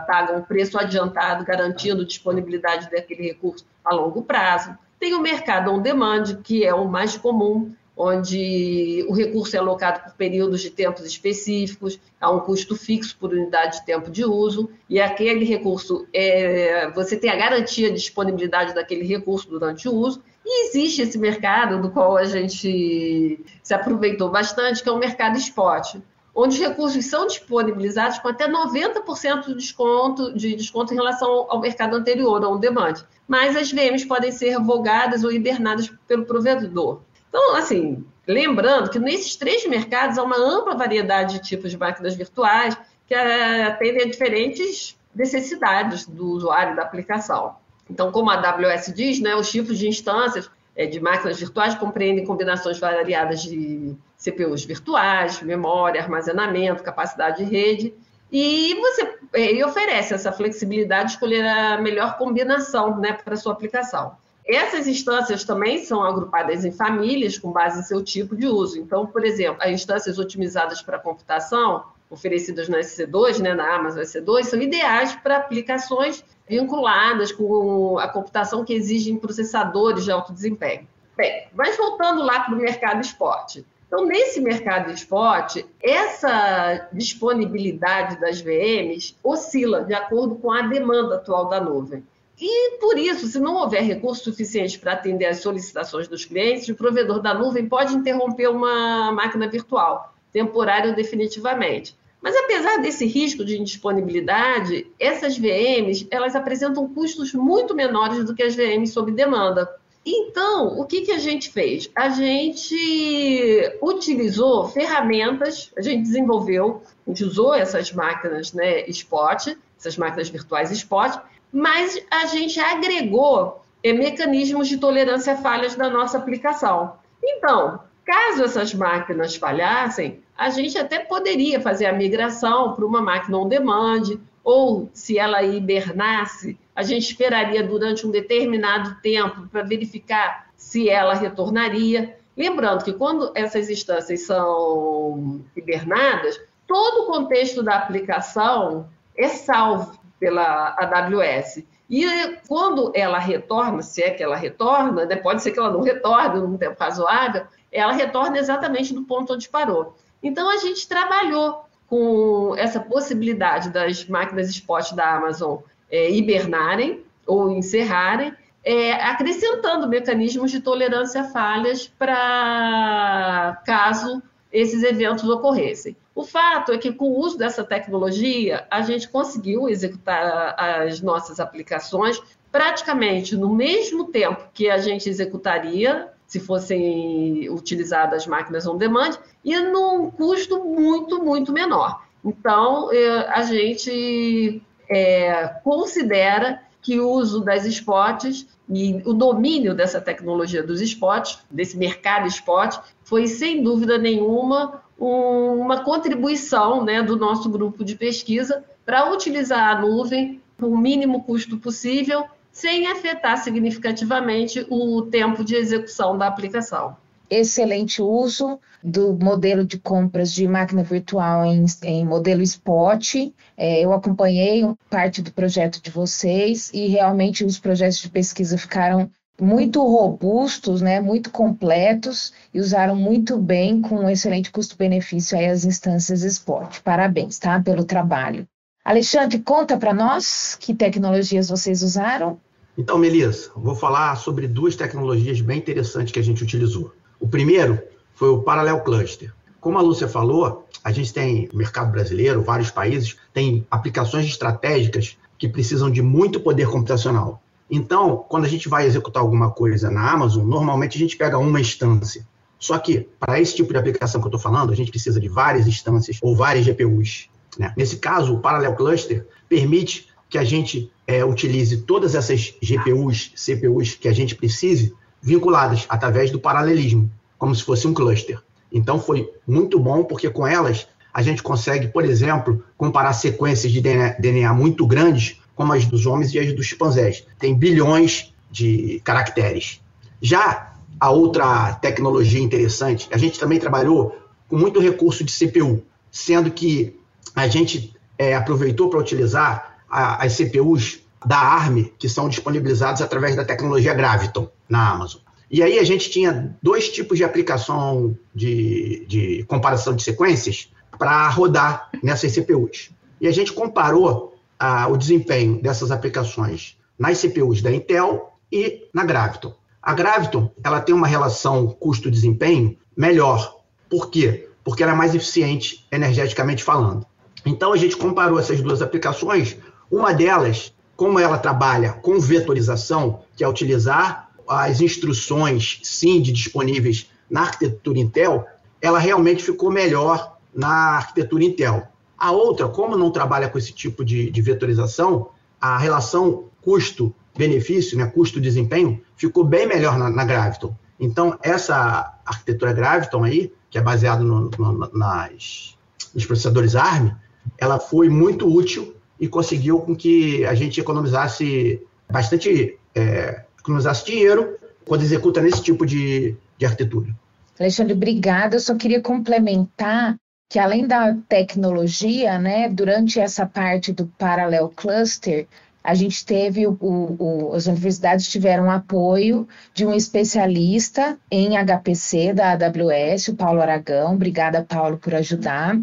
paga 0.06 0.36
um 0.36 0.42
preço 0.42 0.78
adiantado, 0.78 1.44
garantindo 1.44 2.04
disponibilidade 2.04 2.90
daquele 2.90 3.22
recurso 3.28 3.64
a 3.84 3.94
longo 3.94 4.22
prazo. 4.22 4.76
Tem 4.98 5.14
o 5.14 5.20
mercado 5.20 5.70
on 5.70 5.80
demand, 5.80 6.24
que 6.42 6.64
é 6.64 6.74
o 6.74 6.86
mais 6.86 7.16
comum, 7.16 7.74
onde 7.96 9.06
o 9.08 9.14
recurso 9.14 9.56
é 9.56 9.58
alocado 9.58 10.00
por 10.00 10.12
períodos 10.12 10.60
de 10.60 10.68
tempos 10.70 11.04
específicos, 11.06 11.98
há 12.20 12.30
um 12.30 12.40
custo 12.40 12.76
fixo 12.76 13.16
por 13.18 13.32
unidade 13.32 13.78
de 13.78 13.86
tempo 13.86 14.10
de 14.10 14.24
uso, 14.24 14.68
e 14.88 15.00
aquele 15.00 15.44
recurso, 15.46 16.06
é, 16.12 16.90
você 16.90 17.16
tem 17.16 17.30
a 17.30 17.36
garantia 17.36 17.88
de 17.88 17.96
disponibilidade 17.96 18.74
daquele 18.74 19.06
recurso 19.06 19.48
durante 19.48 19.88
o 19.88 19.94
uso, 19.94 20.22
e 20.44 20.68
existe 20.68 21.02
esse 21.02 21.16
mercado 21.18 21.80
do 21.80 21.90
qual 21.90 22.16
a 22.16 22.24
gente 22.24 23.42
se 23.62 23.74
aproveitou 23.74 24.28
bastante, 24.28 24.82
que 24.82 24.88
é 24.88 24.92
o 24.92 24.98
mercado 24.98 25.38
spot, 25.38 25.96
onde 26.34 26.54
os 26.54 26.60
recursos 26.60 27.06
são 27.06 27.26
disponibilizados 27.26 28.18
com 28.18 28.28
até 28.28 28.46
90% 28.46 29.46
de 29.46 29.54
desconto, 29.54 30.34
de 30.34 30.54
desconto 30.54 30.92
em 30.92 30.96
relação 30.96 31.46
ao 31.48 31.60
mercado 31.60 31.96
anterior, 31.96 32.44
ao 32.44 32.58
demand. 32.58 32.94
Mas 33.26 33.56
as 33.56 33.72
VMs 33.72 34.04
podem 34.04 34.30
ser 34.30 34.50
revogadas 34.50 35.24
ou 35.24 35.32
hibernadas 35.32 35.90
pelo 36.06 36.26
provedor. 36.26 37.00
Então, 37.36 37.54
assim, 37.54 38.02
lembrando 38.26 38.88
que 38.88 38.98
nesses 38.98 39.36
três 39.36 39.66
mercados 39.66 40.16
há 40.16 40.22
uma 40.22 40.38
ampla 40.38 40.74
variedade 40.74 41.34
de 41.34 41.46
tipos 41.46 41.70
de 41.70 41.76
máquinas 41.76 42.14
virtuais 42.14 42.74
que 43.06 43.14
eh, 43.14 43.64
atendem 43.64 44.04
a 44.04 44.06
diferentes 44.06 44.96
necessidades 45.14 46.06
do 46.06 46.30
usuário 46.30 46.74
da 46.74 46.80
aplicação. 46.80 47.56
Então, 47.90 48.10
como 48.10 48.30
a 48.30 48.36
AWS 48.36 48.90
diz, 48.94 49.20
né, 49.20 49.36
os 49.36 49.50
tipos 49.50 49.78
de 49.78 49.86
instâncias 49.86 50.50
é, 50.74 50.86
de 50.86 50.98
máquinas 50.98 51.38
virtuais 51.38 51.74
compreendem 51.74 52.24
combinações 52.24 52.78
variadas 52.78 53.42
de 53.42 53.94
CPUs 54.16 54.64
virtuais, 54.64 55.42
memória, 55.42 56.00
armazenamento, 56.00 56.82
capacidade 56.82 57.44
de 57.44 57.50
rede, 57.50 57.92
e 58.32 58.74
você 58.80 59.14
ele 59.34 59.62
oferece 59.62 60.14
essa 60.14 60.32
flexibilidade 60.32 61.08
de 61.08 61.12
escolher 61.12 61.46
a 61.46 61.76
melhor 61.82 62.16
combinação 62.16 62.96
né, 62.96 63.12
para 63.12 63.34
a 63.34 63.36
sua 63.36 63.52
aplicação. 63.52 64.16
Essas 64.46 64.86
instâncias 64.86 65.42
também 65.42 65.84
são 65.84 66.04
agrupadas 66.04 66.64
em 66.64 66.70
famílias 66.70 67.36
com 67.36 67.50
base 67.50 67.80
em 67.80 67.82
seu 67.82 68.02
tipo 68.02 68.36
de 68.36 68.46
uso. 68.46 68.78
Então, 68.78 69.04
por 69.04 69.24
exemplo, 69.24 69.60
as 69.60 69.70
instâncias 69.70 70.18
otimizadas 70.18 70.80
para 70.80 71.00
computação, 71.00 71.84
oferecidas 72.08 72.68
na 72.68 72.78
SC2, 72.78 73.40
né, 73.40 73.54
na 73.54 73.74
Amazon 73.74 74.02
SC2, 74.02 74.44
são 74.44 74.60
ideais 74.62 75.16
para 75.16 75.38
aplicações 75.38 76.24
vinculadas 76.48 77.32
com 77.32 77.98
a 77.98 78.06
computação 78.06 78.64
que 78.64 78.72
exigem 78.72 79.16
processadores 79.16 80.04
de 80.04 80.12
alto 80.12 80.32
desempenho. 80.32 80.86
Bem, 81.16 81.48
mas 81.52 81.76
voltando 81.76 82.22
lá 82.22 82.40
para 82.40 82.54
o 82.54 82.58
mercado 82.58 83.00
esporte. 83.00 83.66
Então, 83.88 84.04
nesse 84.04 84.40
mercado 84.40 84.92
esporte, 84.92 85.64
essa 85.82 86.88
disponibilidade 86.92 88.20
das 88.20 88.40
VMs 88.40 89.16
oscila 89.24 89.84
de 89.84 89.94
acordo 89.94 90.36
com 90.36 90.52
a 90.52 90.62
demanda 90.62 91.16
atual 91.16 91.48
da 91.48 91.60
nuvem. 91.60 92.04
E 92.40 92.78
por 92.78 92.98
isso, 92.98 93.26
se 93.26 93.38
não 93.38 93.56
houver 93.56 93.82
recursos 93.82 94.22
suficientes 94.22 94.76
para 94.76 94.92
atender 94.92 95.26
às 95.26 95.38
solicitações 95.38 96.06
dos 96.06 96.24
clientes, 96.24 96.68
o 96.68 96.74
provedor 96.74 97.20
da 97.20 97.32
nuvem 97.32 97.66
pode 97.66 97.94
interromper 97.94 98.48
uma 98.48 99.10
máquina 99.12 99.48
virtual, 99.48 100.14
temporária 100.32 100.90
ou 100.90 100.96
definitivamente. 100.96 101.96
Mas 102.20 102.36
apesar 102.36 102.78
desse 102.78 103.06
risco 103.06 103.44
de 103.44 103.58
indisponibilidade, 103.58 104.86
essas 104.98 105.38
VMs 105.38 106.06
elas 106.10 106.34
apresentam 106.34 106.88
custos 106.88 107.32
muito 107.32 107.74
menores 107.74 108.24
do 108.24 108.34
que 108.34 108.42
as 108.42 108.54
VMs 108.54 108.92
sob 108.92 109.12
demanda. 109.12 109.68
Então, 110.04 110.78
o 110.78 110.84
que, 110.84 111.02
que 111.02 111.12
a 111.12 111.18
gente 111.18 111.50
fez? 111.50 111.90
A 111.94 112.08
gente 112.10 113.76
utilizou 113.82 114.68
ferramentas, 114.68 115.72
a 115.76 115.82
gente 115.82 116.02
desenvolveu, 116.02 116.82
a 117.06 117.10
gente 117.10 117.24
usou 117.24 117.52
essas 117.54 117.92
máquinas 117.92 118.52
né, 118.52 118.88
spot, 118.88 119.48
essas 119.78 119.96
máquinas 119.96 120.28
virtuais 120.28 120.70
spot, 120.70 121.18
mas 121.56 121.98
a 122.10 122.26
gente 122.26 122.60
agregou 122.60 123.62
é, 123.82 123.90
mecanismos 123.90 124.68
de 124.68 124.76
tolerância 124.76 125.32
a 125.32 125.36
falhas 125.38 125.74
da 125.74 125.88
nossa 125.88 126.18
aplicação. 126.18 126.98
Então, 127.24 127.80
caso 128.04 128.44
essas 128.44 128.74
máquinas 128.74 129.36
falhassem, 129.36 130.20
a 130.36 130.50
gente 130.50 130.76
até 130.76 130.98
poderia 130.98 131.58
fazer 131.58 131.86
a 131.86 131.94
migração 131.94 132.74
para 132.74 132.84
uma 132.84 133.00
máquina 133.00 133.38
on 133.38 133.48
demand, 133.48 134.20
ou 134.44 134.90
se 134.92 135.18
ela 135.18 135.42
hibernasse, 135.42 136.58
a 136.74 136.82
gente 136.82 137.10
esperaria 137.10 137.62
durante 137.62 138.06
um 138.06 138.10
determinado 138.10 139.00
tempo 139.00 139.48
para 139.48 139.62
verificar 139.62 140.50
se 140.58 140.90
ela 140.90 141.14
retornaria. 141.14 142.18
Lembrando 142.36 142.84
que 142.84 142.92
quando 142.92 143.32
essas 143.34 143.70
instâncias 143.70 144.26
são 144.26 145.42
hibernadas, 145.56 146.38
todo 146.66 147.04
o 147.04 147.06
contexto 147.06 147.62
da 147.62 147.76
aplicação 147.76 148.90
é 149.16 149.28
salvo 149.28 149.95
pela 150.18 150.76
AWS. 150.78 151.64
E 151.88 152.04
quando 152.48 152.90
ela 152.94 153.18
retorna, 153.18 153.82
se 153.82 154.02
é 154.02 154.10
que 154.10 154.22
ela 154.22 154.36
retorna, 154.36 155.06
né, 155.06 155.16
pode 155.16 155.42
ser 155.42 155.52
que 155.52 155.58
ela 155.58 155.70
não 155.70 155.82
retorne 155.82 156.40
num 156.40 156.56
tempo 156.56 156.76
razoável, 156.78 157.46
ela 157.70 157.92
retorna 157.92 158.38
exatamente 158.38 158.92
no 158.92 159.04
ponto 159.04 159.34
onde 159.34 159.48
parou. 159.48 159.96
Então 160.22 160.50
a 160.50 160.56
gente 160.56 160.88
trabalhou 160.88 161.64
com 161.86 162.54
essa 162.56 162.80
possibilidade 162.80 163.70
das 163.70 164.06
máquinas 164.06 164.48
spot 164.50 164.92
da 164.94 165.14
Amazon 165.14 165.58
é, 165.90 166.10
hibernarem 166.10 167.04
ou 167.24 167.50
encerrarem, 167.52 168.34
é, 168.64 168.92
acrescentando 168.92 169.88
mecanismos 169.88 170.50
de 170.50 170.60
tolerância 170.60 171.20
a 171.20 171.24
falhas 171.24 171.86
para 171.86 173.62
caso 173.64 174.20
esses 174.52 174.82
eventos 174.82 175.28
ocorressem. 175.28 175.96
O 176.16 176.24
fato 176.24 176.72
é 176.72 176.78
que, 176.78 176.90
com 176.90 177.10
o 177.10 177.18
uso 177.18 177.36
dessa 177.36 177.62
tecnologia, 177.62 178.66
a 178.70 178.80
gente 178.80 179.06
conseguiu 179.06 179.68
executar 179.68 180.54
as 180.58 181.02
nossas 181.02 181.38
aplicações 181.38 182.18
praticamente 182.50 183.36
no 183.36 183.54
mesmo 183.54 184.06
tempo 184.06 184.48
que 184.54 184.70
a 184.70 184.78
gente 184.78 185.10
executaria 185.10 186.08
se 186.26 186.40
fossem 186.40 187.50
utilizadas 187.50 188.26
máquinas 188.26 188.66
on 188.66 188.78
demand, 188.78 189.18
e 189.44 189.60
num 189.60 190.10
custo 190.10 190.64
muito, 190.64 191.22
muito 191.22 191.52
menor. 191.52 192.02
Então, 192.24 192.90
é, 192.90 193.28
a 193.28 193.42
gente 193.42 194.62
é, 194.88 195.48
considera 195.62 196.62
que 196.80 196.98
o 196.98 197.10
uso 197.10 197.40
das 197.44 197.66
spots 197.66 198.46
e 198.68 199.02
o 199.04 199.12
domínio 199.12 199.74
dessa 199.74 200.00
tecnologia 200.00 200.62
dos 200.62 200.80
spots, 200.80 201.38
desse 201.50 201.76
mercado 201.76 202.26
spot, 202.26 202.78
foi 203.04 203.26
sem 203.26 203.62
dúvida 203.62 203.98
nenhuma 203.98 204.82
uma 204.98 205.82
contribuição 205.82 206.84
né, 206.84 207.02
do 207.02 207.16
nosso 207.16 207.48
grupo 207.50 207.84
de 207.84 207.94
pesquisa 207.94 208.64
para 208.84 209.12
utilizar 209.12 209.76
a 209.76 209.80
nuvem 209.80 210.40
com 210.58 210.66
o 210.66 210.78
mínimo 210.78 211.22
custo 211.24 211.58
possível, 211.58 212.24
sem 212.50 212.86
afetar 212.86 213.36
significativamente 213.36 214.66
o 214.70 215.02
tempo 215.02 215.44
de 215.44 215.54
execução 215.54 216.16
da 216.16 216.26
aplicação. 216.26 216.96
Excelente 217.28 218.00
uso 218.00 218.58
do 218.82 219.12
modelo 219.12 219.64
de 219.64 219.78
compras 219.78 220.32
de 220.32 220.46
máquina 220.46 220.82
virtual 220.84 221.44
em, 221.44 221.66
em 221.82 222.04
modelo 222.04 222.40
spot. 222.40 223.16
É, 223.56 223.84
eu 223.84 223.92
acompanhei 223.92 224.62
parte 224.88 225.20
do 225.20 225.32
projeto 225.32 225.82
de 225.82 225.90
vocês 225.90 226.70
e 226.72 226.86
realmente 226.86 227.44
os 227.44 227.58
projetos 227.58 227.98
de 227.98 228.08
pesquisa 228.08 228.56
ficaram 228.56 229.10
muito 229.40 229.80
robustos, 229.82 230.80
né, 230.80 231.00
muito 231.00 231.30
completos 231.30 232.32
e 232.52 232.60
usaram 232.60 232.96
muito 232.96 233.36
bem 233.36 233.82
com 233.82 233.96
um 233.96 234.10
excelente 234.10 234.50
custo-benefício 234.50 235.36
aí 235.36 235.46
as 235.46 235.64
instâncias 235.64 236.22
Spot. 236.22 236.80
Parabéns, 236.82 237.38
tá, 237.38 237.60
pelo 237.60 237.84
trabalho. 237.84 238.46
Alexandre, 238.84 239.38
conta 239.40 239.76
para 239.76 239.92
nós 239.92 240.56
que 240.58 240.74
tecnologias 240.74 241.48
vocês 241.48 241.82
usaram. 241.82 242.38
Então, 242.78 242.98
Melissa, 242.98 243.50
vou 243.56 243.74
falar 243.74 244.14
sobre 244.16 244.46
duas 244.46 244.76
tecnologias 244.76 245.40
bem 245.40 245.58
interessantes 245.58 246.12
que 246.12 246.20
a 246.20 246.22
gente 246.22 246.42
utilizou. 246.42 246.92
O 247.18 247.26
primeiro 247.26 247.82
foi 248.14 248.28
o 248.28 248.42
Parallel 248.42 248.80
Cluster. 248.80 249.32
Como 249.60 249.78
a 249.78 249.82
Lúcia 249.82 250.06
falou, 250.06 250.66
a 250.84 250.92
gente 250.92 251.12
tem 251.12 251.48
no 251.52 251.58
mercado 251.58 251.90
brasileiro, 251.90 252.42
vários 252.42 252.70
países, 252.70 253.16
tem 253.32 253.66
aplicações 253.70 254.26
estratégicas 254.26 255.16
que 255.36 255.48
precisam 255.48 255.90
de 255.90 256.00
muito 256.00 256.38
poder 256.38 256.68
computacional. 256.68 257.42
Então, 257.70 258.24
quando 258.28 258.44
a 258.44 258.48
gente 258.48 258.68
vai 258.68 258.86
executar 258.86 259.22
alguma 259.22 259.50
coisa 259.50 259.90
na 259.90 260.10
Amazon, 260.10 260.46
normalmente 260.46 260.96
a 260.96 261.00
gente 261.00 261.16
pega 261.16 261.38
uma 261.38 261.60
instância. 261.60 262.26
Só 262.58 262.78
que, 262.78 263.08
para 263.18 263.40
esse 263.40 263.54
tipo 263.56 263.72
de 263.72 263.78
aplicação 263.78 264.20
que 264.20 264.26
eu 264.26 264.30
estou 264.30 264.40
falando, 264.40 264.72
a 264.72 264.76
gente 264.76 264.90
precisa 264.90 265.20
de 265.20 265.28
várias 265.28 265.66
instâncias 265.66 266.18
ou 266.22 266.34
várias 266.34 266.64
GPUs. 266.64 267.28
Né? 267.58 267.72
Nesse 267.76 267.96
caso, 267.96 268.34
o 268.34 268.40
Parallel 268.40 268.74
Cluster 268.74 269.26
permite 269.48 270.08
que 270.28 270.38
a 270.38 270.44
gente 270.44 270.90
é, 271.06 271.24
utilize 271.24 271.78
todas 271.78 272.14
essas 272.14 272.54
GPUs, 272.62 273.32
CPUs 273.36 273.94
que 273.94 274.08
a 274.08 274.12
gente 274.12 274.34
precise, 274.34 274.94
vinculadas 275.20 275.86
através 275.88 276.30
do 276.30 276.38
paralelismo, 276.38 277.10
como 277.38 277.54
se 277.54 277.62
fosse 277.62 277.86
um 277.86 277.94
cluster. 277.94 278.40
Então, 278.72 278.98
foi 278.98 279.30
muito 279.46 279.78
bom, 279.78 280.04
porque 280.04 280.30
com 280.30 280.46
elas 280.46 280.86
a 281.12 281.22
gente 281.22 281.42
consegue, 281.42 281.88
por 281.88 282.04
exemplo, 282.04 282.62
comparar 282.76 283.12
sequências 283.12 283.72
de 283.72 283.80
DNA 283.80 284.52
muito 284.52 284.86
grandes 284.86 285.40
como 285.56 285.72
as 285.72 285.86
dos 285.86 286.06
homens 286.06 286.32
e 286.32 286.38
as 286.38 286.52
dos 286.52 286.66
chimpanzés. 286.66 287.26
Tem 287.38 287.54
bilhões 287.54 288.32
de 288.50 289.00
caracteres. 289.02 289.80
Já 290.22 290.74
a 291.00 291.10
outra 291.10 291.72
tecnologia 291.74 292.40
interessante, 292.40 293.08
a 293.10 293.18
gente 293.18 293.40
também 293.40 293.58
trabalhou 293.58 294.16
com 294.48 294.56
muito 294.56 294.78
recurso 294.78 295.24
de 295.24 295.32
CPU, 295.32 295.82
sendo 296.10 296.50
que 296.50 296.98
a 297.34 297.48
gente 297.48 297.94
é, 298.16 298.34
aproveitou 298.34 298.88
para 298.88 299.00
utilizar 299.00 299.78
a, 299.90 300.24
as 300.24 300.36
CPUs 300.36 301.00
da 301.24 301.38
ARM, 301.38 301.90
que 301.98 302.08
são 302.08 302.28
disponibilizadas 302.28 303.02
através 303.02 303.34
da 303.34 303.44
tecnologia 303.44 303.92
Graviton 303.94 304.48
na 304.68 304.90
Amazon. 304.90 305.20
E 305.50 305.62
aí 305.62 305.78
a 305.78 305.84
gente 305.84 306.10
tinha 306.10 306.56
dois 306.62 306.88
tipos 306.88 307.18
de 307.18 307.24
aplicação 307.24 308.16
de, 308.34 309.04
de 309.08 309.44
comparação 309.44 309.94
de 309.94 310.02
sequências 310.02 310.70
para 310.98 311.28
rodar 311.28 311.90
nessas 312.02 312.32
CPUs. 312.32 312.90
E 313.20 313.26
a 313.26 313.32
gente 313.32 313.52
comparou 313.52 314.35
a, 314.58 314.88
o 314.88 314.96
desempenho 314.96 315.60
dessas 315.60 315.90
aplicações 315.90 316.76
nas 316.98 317.20
CPUs 317.20 317.60
da 317.62 317.72
Intel 317.72 318.32
e 318.50 318.88
na 318.92 319.04
Graviton. 319.04 319.54
A 319.82 319.94
Graviton 319.94 320.50
ela 320.64 320.80
tem 320.80 320.94
uma 320.94 321.06
relação 321.06 321.68
custo-desempenho 321.68 322.76
melhor. 322.96 323.56
Por 323.88 324.10
quê? 324.10 324.48
Porque 324.64 324.82
ela 324.82 324.92
é 324.92 324.96
mais 324.96 325.14
eficiente 325.14 325.86
energeticamente 325.92 326.64
falando. 326.64 327.06
Então 327.44 327.72
a 327.72 327.76
gente 327.76 327.96
comparou 327.96 328.38
essas 328.38 328.60
duas 328.60 328.82
aplicações. 328.82 329.56
Uma 329.90 330.12
delas, 330.12 330.74
como 330.96 331.18
ela 331.18 331.38
trabalha 331.38 331.92
com 331.92 332.18
vetorização, 332.18 333.20
que 333.36 333.44
é 333.44 333.48
utilizar 333.48 334.30
as 334.48 334.80
instruções 334.80 335.80
SIND 335.82 336.32
disponíveis 336.32 337.08
na 337.30 337.42
arquitetura 337.42 337.98
Intel, 337.98 338.46
ela 338.80 338.98
realmente 338.98 339.42
ficou 339.42 339.70
melhor 339.70 340.36
na 340.54 340.96
arquitetura 340.96 341.44
Intel. 341.44 341.86
A 342.18 342.32
outra, 342.32 342.68
como 342.68 342.96
não 342.96 343.10
trabalha 343.10 343.48
com 343.48 343.58
esse 343.58 343.72
tipo 343.72 344.04
de, 344.04 344.30
de 344.30 344.42
vetorização, 344.42 345.30
a 345.60 345.78
relação 345.78 346.44
custo-benefício, 346.62 347.96
né, 347.96 348.06
custo-desempenho, 348.06 349.00
ficou 349.16 349.44
bem 349.44 349.66
melhor 349.66 349.98
na, 349.98 350.10
na, 350.10 350.24
Graviton. 350.24 350.74
Então, 350.98 351.38
essa 351.42 352.18
arquitetura 352.24 352.72
Graviton 352.72 353.22
aí, 353.22 353.52
que 353.70 353.78
é 353.78 353.80
baseada 353.82 354.22
no, 354.22 354.50
no, 354.58 354.90
nas, 354.92 355.76
nos 356.14 356.24
processadores 356.24 356.74
ARM, 356.74 357.10
ela 357.58 357.78
foi 357.78 358.08
muito 358.08 358.52
útil 358.52 358.96
e 359.20 359.28
conseguiu 359.28 359.80
com 359.80 359.94
que 359.94 360.44
a 360.44 360.54
gente 360.54 360.80
economizasse 360.80 361.80
bastante, 362.10 362.78
é, 362.94 363.44
economizasse 363.58 364.04
dinheiro 364.04 364.56
quando 364.86 365.02
executa 365.02 365.40
nesse 365.40 365.62
tipo 365.62 365.84
de, 365.84 366.36
de 366.58 366.66
arquitetura. 366.66 367.14
Alexandre, 367.58 367.94
obrigada. 367.94 368.56
Eu 368.56 368.60
só 368.60 368.74
queria 368.74 369.00
complementar 369.00 370.16
que 370.48 370.58
além 370.58 370.86
da 370.86 371.14
tecnologia, 371.28 372.38
né, 372.38 372.68
durante 372.68 373.18
essa 373.18 373.46
parte 373.46 373.92
do 373.92 374.06
Parallel 374.06 374.68
Cluster, 374.68 375.46
a 375.86 375.94
gente 375.94 376.26
teve, 376.26 376.66
o, 376.66 376.76
o, 376.80 377.52
as 377.54 377.66
universidades 377.66 378.28
tiveram 378.28 378.68
apoio 378.68 379.46
de 379.72 379.86
um 379.86 379.94
especialista 379.94 381.16
em 381.30 381.56
HPC 381.56 382.32
da 382.32 382.52
AWS, 382.52 383.28
o 383.28 383.36
Paulo 383.36 383.62
Aragão. 383.62 384.14
Obrigada, 384.14 384.64
Paulo, 384.64 384.98
por 384.98 385.14
ajudar. 385.14 385.78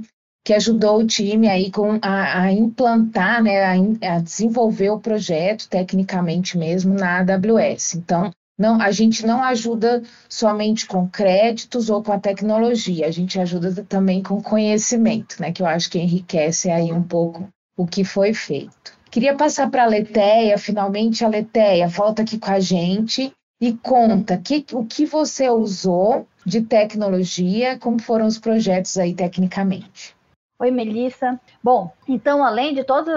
Que 0.46 0.54
ajudou 0.54 1.00
o 1.00 1.08
time 1.08 1.48
aí 1.48 1.72
com 1.72 1.98
a, 2.02 2.42
a 2.42 2.52
implantar, 2.52 3.42
né, 3.42 3.64
a, 3.64 4.16
a 4.16 4.20
desenvolver 4.20 4.90
o 4.90 5.00
projeto 5.00 5.70
tecnicamente 5.70 6.58
mesmo 6.58 6.94
na 6.94 7.20
AWS. 7.20 7.96
Então, 7.96 8.30
não, 8.64 8.82
a 8.82 8.92
gente 8.92 9.26
não 9.26 9.44
ajuda 9.44 10.02
somente 10.30 10.86
com 10.88 11.06
créditos 11.06 11.90
ou 11.90 12.02
com 12.02 12.14
a 12.14 12.20
tecnologia, 12.20 13.06
a 13.08 13.12
gente 13.12 13.38
ajuda 13.38 13.84
também 13.84 14.24
com 14.24 14.42
conhecimento, 14.42 15.36
né? 15.42 15.52
Que 15.52 15.62
eu 15.62 15.68
acho 15.68 15.90
que 15.90 16.00
enriquece 16.00 16.72
aí 16.72 16.90
um 16.94 17.04
pouco 17.04 17.46
o 17.78 17.86
que 17.86 18.06
foi 18.06 18.34
feito. 18.34 18.98
Queria 19.12 19.36
passar 19.36 19.70
para 19.70 19.84
a 19.84 19.88
Leteia, 19.88 20.58
finalmente 20.58 21.26
a 21.26 21.28
Leteia 21.28 21.90
volta 21.90 22.22
aqui 22.22 22.40
com 22.40 22.52
a 22.52 22.62
gente 22.62 23.34
e 23.60 23.74
conta 23.74 24.38
que, 24.38 24.66
o 24.72 24.86
que 24.86 25.06
você 25.06 25.50
usou 25.50 26.26
de 26.46 26.62
tecnologia, 26.62 27.78
como 27.78 28.02
foram 28.02 28.28
os 28.28 28.40
projetos 28.40 28.98
aí 28.98 29.14
tecnicamente. 29.14 30.16
Oi, 30.58 30.72
Melissa. 30.72 31.38
Bom, 31.62 31.92
então, 32.08 32.42
além 32.46 32.74
de 32.74 32.86
todos 32.86 33.14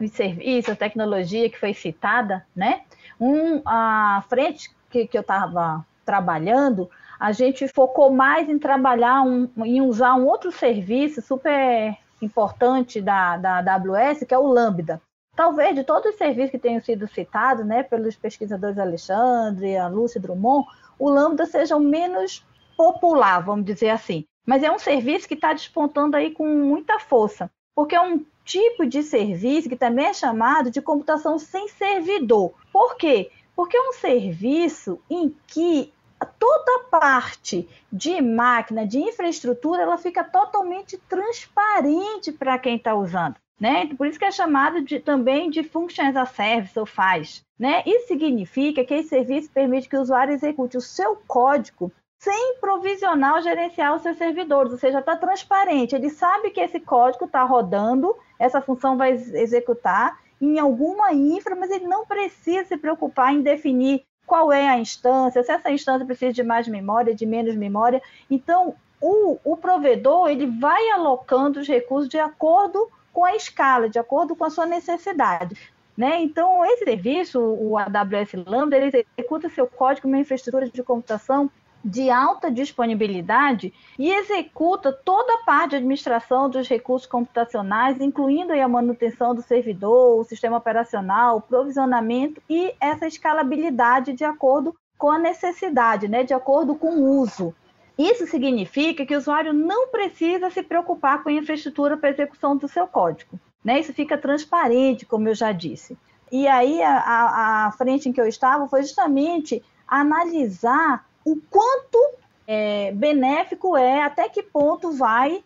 os 0.00 0.12
serviços, 0.12 0.72
a 0.72 0.76
tecnologia 0.76 1.50
que 1.50 1.60
foi 1.60 1.74
citada, 1.74 2.46
né? 2.56 2.80
Um, 3.20 3.60
a 3.66 4.24
frente 4.28 4.70
que, 4.88 5.06
que 5.06 5.16
eu 5.16 5.20
estava 5.20 5.84
trabalhando, 6.04 6.90
a 7.18 7.32
gente 7.32 7.68
focou 7.68 8.10
mais 8.10 8.48
em 8.48 8.58
trabalhar, 8.58 9.22
um, 9.22 9.48
em 9.58 9.82
usar 9.82 10.14
um 10.14 10.26
outro 10.26 10.50
serviço 10.50 11.20
super 11.20 11.96
importante 12.22 13.00
da, 13.00 13.36
da 13.36 13.58
AWS, 13.58 14.24
que 14.26 14.34
é 14.34 14.38
o 14.38 14.46
Lambda. 14.46 15.00
Talvez 15.36 15.74
de 15.74 15.84
todos 15.84 16.10
os 16.10 16.18
serviços 16.18 16.50
que 16.50 16.58
tenham 16.58 16.80
sido 16.80 17.06
citados 17.06 17.64
né, 17.64 17.82
pelos 17.82 18.16
pesquisadores 18.16 18.78
Alexandre, 18.78 19.76
a 19.76 19.86
Lúcia 19.86 20.20
Drummond, 20.20 20.66
o 20.98 21.08
Lambda 21.08 21.46
seja 21.46 21.76
o 21.76 21.80
menos 21.80 22.44
popular, 22.76 23.40
vamos 23.40 23.64
dizer 23.64 23.90
assim. 23.90 24.24
Mas 24.46 24.62
é 24.62 24.70
um 24.70 24.78
serviço 24.78 25.28
que 25.28 25.34
está 25.34 25.52
despontando 25.52 26.16
aí 26.16 26.32
com 26.32 26.46
muita 26.46 26.98
força, 26.98 27.50
porque 27.74 27.94
é 27.94 28.00
um 28.00 28.24
tipo 28.50 28.84
de 28.84 29.04
serviço 29.04 29.68
que 29.68 29.76
também 29.76 30.06
é 30.06 30.12
chamado 30.12 30.72
de 30.72 30.82
computação 30.82 31.38
sem 31.38 31.68
servidor. 31.68 32.52
Por 32.72 32.96
quê? 32.96 33.30
Porque 33.54 33.76
é 33.76 33.88
um 33.88 33.92
serviço 33.92 35.00
em 35.08 35.32
que 35.46 35.92
toda 36.38 36.84
parte 36.90 37.68
de 37.92 38.20
máquina, 38.20 38.84
de 38.84 38.98
infraestrutura, 38.98 39.82
ela 39.82 39.96
fica 39.96 40.24
totalmente 40.24 40.98
transparente 41.08 42.32
para 42.32 42.58
quem 42.58 42.74
está 42.74 42.92
usando. 42.94 43.36
Né? 43.58 43.86
Por 43.94 44.06
isso 44.06 44.18
que 44.18 44.24
é 44.24 44.32
chamado 44.32 44.82
de, 44.82 44.98
também 44.98 45.48
de 45.48 45.62
Function 45.62 46.06
as 46.06 46.16
a 46.16 46.26
Service, 46.26 46.78
ou 46.78 46.86
faz. 46.86 47.44
Né? 47.58 47.82
Isso 47.86 48.08
significa 48.08 48.84
que 48.84 48.94
esse 48.94 49.10
serviço 49.10 49.50
permite 49.50 49.88
que 49.88 49.96
o 49.96 50.00
usuário 50.00 50.34
execute 50.34 50.76
o 50.76 50.80
seu 50.80 51.14
código 51.26 51.92
sem 52.20 52.56
provisionar 52.60 53.36
ou 53.36 53.40
gerenciar 53.40 53.96
os 53.96 54.02
seus 54.02 54.18
servidores, 54.18 54.70
ou 54.72 54.78
seja, 54.78 54.98
está 54.98 55.16
transparente. 55.16 55.94
Ele 55.94 56.10
sabe 56.10 56.50
que 56.50 56.60
esse 56.60 56.78
código 56.78 57.24
está 57.24 57.42
rodando, 57.44 58.14
essa 58.38 58.60
função 58.60 58.98
vai 58.98 59.12
executar 59.12 60.20
em 60.38 60.58
alguma 60.58 61.14
infra, 61.14 61.56
mas 61.56 61.70
ele 61.70 61.86
não 61.86 62.04
precisa 62.04 62.68
se 62.68 62.76
preocupar 62.76 63.32
em 63.32 63.40
definir 63.40 64.04
qual 64.26 64.52
é 64.52 64.68
a 64.68 64.78
instância, 64.78 65.42
se 65.42 65.50
essa 65.50 65.70
instância 65.70 66.06
precisa 66.06 66.32
de 66.34 66.42
mais 66.42 66.68
memória, 66.68 67.14
de 67.14 67.24
menos 67.24 67.56
memória. 67.56 68.02
Então, 68.30 68.74
o, 69.00 69.38
o 69.42 69.56
provedor 69.56 70.28
ele 70.28 70.46
vai 70.46 70.90
alocando 70.90 71.60
os 71.60 71.66
recursos 71.66 72.08
de 72.08 72.18
acordo 72.18 72.86
com 73.14 73.24
a 73.24 73.34
escala, 73.34 73.88
de 73.88 73.98
acordo 73.98 74.36
com 74.36 74.44
a 74.44 74.50
sua 74.50 74.66
necessidade. 74.66 75.56
Né? 75.96 76.22
Então, 76.22 76.64
esse 76.66 76.84
serviço, 76.84 77.40
o 77.40 77.78
AWS 77.78 78.34
Lambda, 78.46 78.76
ele 78.76 79.04
executa 79.18 79.48
seu 79.48 79.66
código 79.66 80.06
uma 80.06 80.18
infraestrutura 80.18 80.68
de 80.68 80.82
computação 80.82 81.50
de 81.84 82.10
alta 82.10 82.50
disponibilidade 82.50 83.72
e 83.98 84.10
executa 84.10 84.92
toda 84.92 85.34
a 85.34 85.44
parte 85.44 85.70
de 85.70 85.76
administração 85.76 86.48
dos 86.48 86.68
recursos 86.68 87.08
computacionais, 87.08 88.00
incluindo 88.00 88.52
a 88.52 88.68
manutenção 88.68 89.34
do 89.34 89.42
servidor, 89.42 90.20
o 90.20 90.24
sistema 90.24 90.58
operacional, 90.58 91.38
o 91.38 91.40
provisionamento 91.40 92.42
e 92.48 92.74
essa 92.80 93.06
escalabilidade 93.06 94.12
de 94.12 94.24
acordo 94.24 94.74
com 94.98 95.10
a 95.10 95.18
necessidade, 95.18 96.08
né, 96.08 96.22
de 96.22 96.34
acordo 96.34 96.74
com 96.74 96.90
o 96.90 97.20
uso. 97.20 97.54
Isso 97.98 98.26
significa 98.26 99.04
que 99.04 99.14
o 99.14 99.18
usuário 99.18 99.52
não 99.52 99.88
precisa 99.88 100.50
se 100.50 100.62
preocupar 100.62 101.22
com 101.22 101.28
a 101.28 101.32
infraestrutura 101.32 101.96
para 101.96 102.10
execução 102.10 102.56
do 102.56 102.68
seu 102.68 102.86
código. 102.86 103.38
Né? 103.64 103.80
Isso 103.80 103.92
fica 103.92 104.16
transparente, 104.16 105.04
como 105.04 105.28
eu 105.28 105.34
já 105.34 105.52
disse. 105.52 105.98
E 106.32 106.46
aí, 106.46 106.82
a, 106.82 107.66
a, 107.66 107.72
frente 107.72 108.08
em 108.08 108.12
que 108.12 108.20
eu 108.20 108.26
estava 108.26 108.68
foi 108.68 108.82
justamente 108.82 109.62
analisar 109.86 111.04
o 111.24 111.36
quanto 111.50 111.98
é, 112.46 112.92
benéfico 112.92 113.76
é, 113.76 114.02
até 114.02 114.28
que 114.28 114.42
ponto 114.42 114.92
vai 114.92 115.42